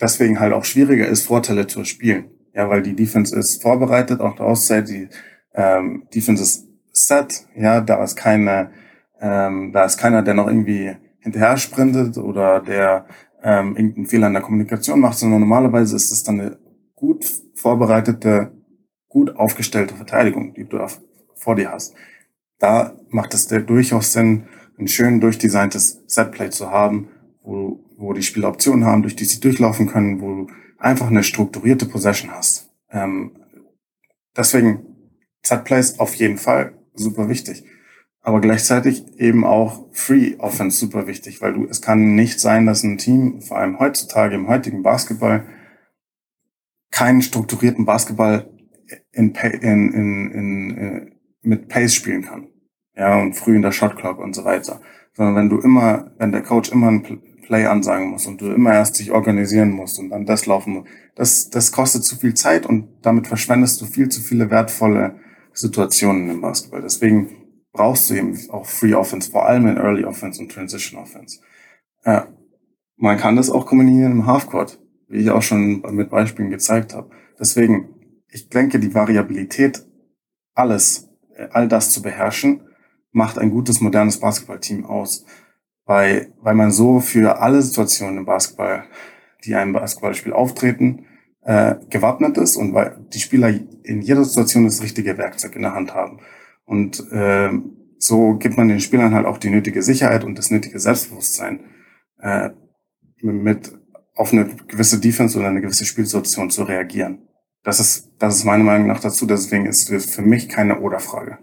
[0.00, 2.30] deswegen halt auch schwieriger ist, Vorteile zu spielen.
[2.54, 5.08] Ja, weil die Defense ist vorbereitet, auch der Auszeit, die
[5.54, 8.70] ähm, Defense ist set, ja, da ist keine,
[9.20, 13.06] ähm, da ist keiner, der noch irgendwie hinterher sprintet oder der
[13.42, 16.58] ähm, irgendeinen Fehler in der Kommunikation macht, sondern normalerweise ist es dann eine
[16.94, 17.24] gut
[17.54, 18.52] vorbereitete,
[19.08, 20.86] gut aufgestellte Verteidigung, die du da
[21.34, 21.94] vor dir hast.
[22.58, 24.44] Da macht es dir durchaus Sinn,
[24.78, 27.08] ein schön durchdesigntes Setplay zu haben,
[27.42, 30.46] wo, wo die Spieler Optionen haben, durch die sie durchlaufen können, wo du
[30.78, 32.70] einfach eine strukturierte Possession hast.
[32.90, 33.32] Ähm,
[34.36, 34.86] deswegen
[35.42, 37.64] Setplays auf jeden Fall super wichtig.
[38.20, 42.84] Aber gleichzeitig eben auch Free Offense super wichtig, weil du, es kann nicht sein, dass
[42.84, 45.44] ein Team, vor allem heutzutage im heutigen Basketball,
[46.92, 48.48] keinen strukturierten Basketball
[49.10, 51.10] in, in, in, in, äh,
[51.42, 52.48] mit Pace spielen kann.
[52.94, 54.80] Ja, und früh in der Shot Clock und so weiter.
[55.14, 58.72] Sondern wenn du immer, wenn der Coach immer ein Play ansagen muss und du immer
[58.72, 62.66] erst dich organisieren musst und dann das laufen musst, das, das kostet zu viel Zeit
[62.66, 65.16] und damit verschwendest du viel zu viele wertvolle
[65.52, 66.82] Situationen im Basketball.
[66.82, 67.42] Deswegen
[67.72, 71.40] brauchst du eben auch Free Offense, vor allem in Early Offense und Transition Offense.
[72.04, 72.28] Ja,
[72.96, 77.10] man kann das auch kombinieren im Halfcourt, wie ich auch schon mit Beispielen gezeigt habe.
[77.38, 77.94] Deswegen,
[78.28, 79.84] ich denke, die Variabilität,
[80.54, 81.08] alles,
[81.50, 82.62] all das zu beherrschen,
[83.10, 85.24] macht ein gutes, modernes Basketballteam aus.
[85.84, 88.84] Weil, weil man so für alle Situationen im Basketball,
[89.44, 91.06] die einem Basketballspiel auftreten,
[91.44, 95.74] äh, gewappnet ist und weil die Spieler in jeder Situation das richtige Werkzeug in der
[95.74, 96.20] Hand haben.
[96.64, 97.50] Und äh,
[97.98, 101.60] so gibt man den Spielern halt auch die nötige Sicherheit und das nötige Selbstbewusstsein,
[102.20, 102.50] äh,
[103.20, 103.72] mit
[104.14, 107.28] auf eine gewisse Defense oder eine gewisse Spielsituation zu reagieren.
[107.64, 109.26] Das ist, das ist meiner Meinung nach dazu.
[109.26, 111.38] Deswegen ist es für mich keine Oder-Frage.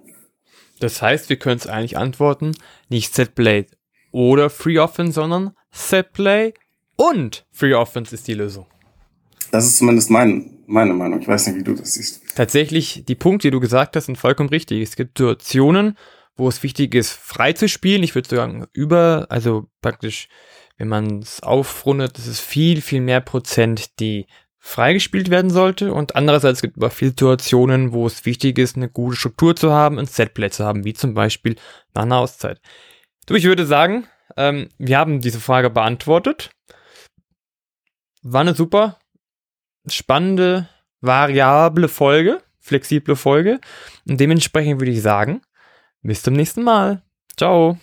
[0.80, 2.56] Das heißt, wir können es eigentlich antworten,
[2.90, 3.66] nicht Setplay
[4.12, 6.54] oder Free Offense, sondern Setplay
[6.96, 8.66] und Free Offense ist die Lösung.
[9.52, 11.22] Das ist zumindest mein, meine Meinung.
[11.22, 12.22] Ich weiß nicht, wie du das siehst.
[12.36, 14.82] Tatsächlich, die Punkte, die du gesagt hast, sind vollkommen richtig.
[14.82, 15.98] Es gibt Situationen,
[16.36, 18.04] wo es wichtig ist, frei zu spielen.
[18.04, 20.28] Ich würde sagen, über, also praktisch,
[20.78, 24.28] wenn man es aufrundet, ist es viel, viel mehr Prozent, die
[24.60, 25.94] freigespielt werden sollte.
[25.94, 29.72] Und andererseits gibt es aber viele Situationen, wo es wichtig ist, eine gute Struktur zu
[29.72, 31.56] haben und Setplay zu haben, wie zum Beispiel
[31.94, 32.62] nach einer Auszeit.
[33.26, 36.52] Du, ich würde sagen, ähm, wir haben diese Frage beantwortet.
[38.22, 39.00] War eine super
[39.94, 40.70] spannende,
[41.02, 43.60] variable Folge, flexible Folge.
[44.08, 45.42] Und dementsprechend würde ich sagen,
[46.02, 47.02] bis zum nächsten Mal.
[47.38, 47.78] Ciao.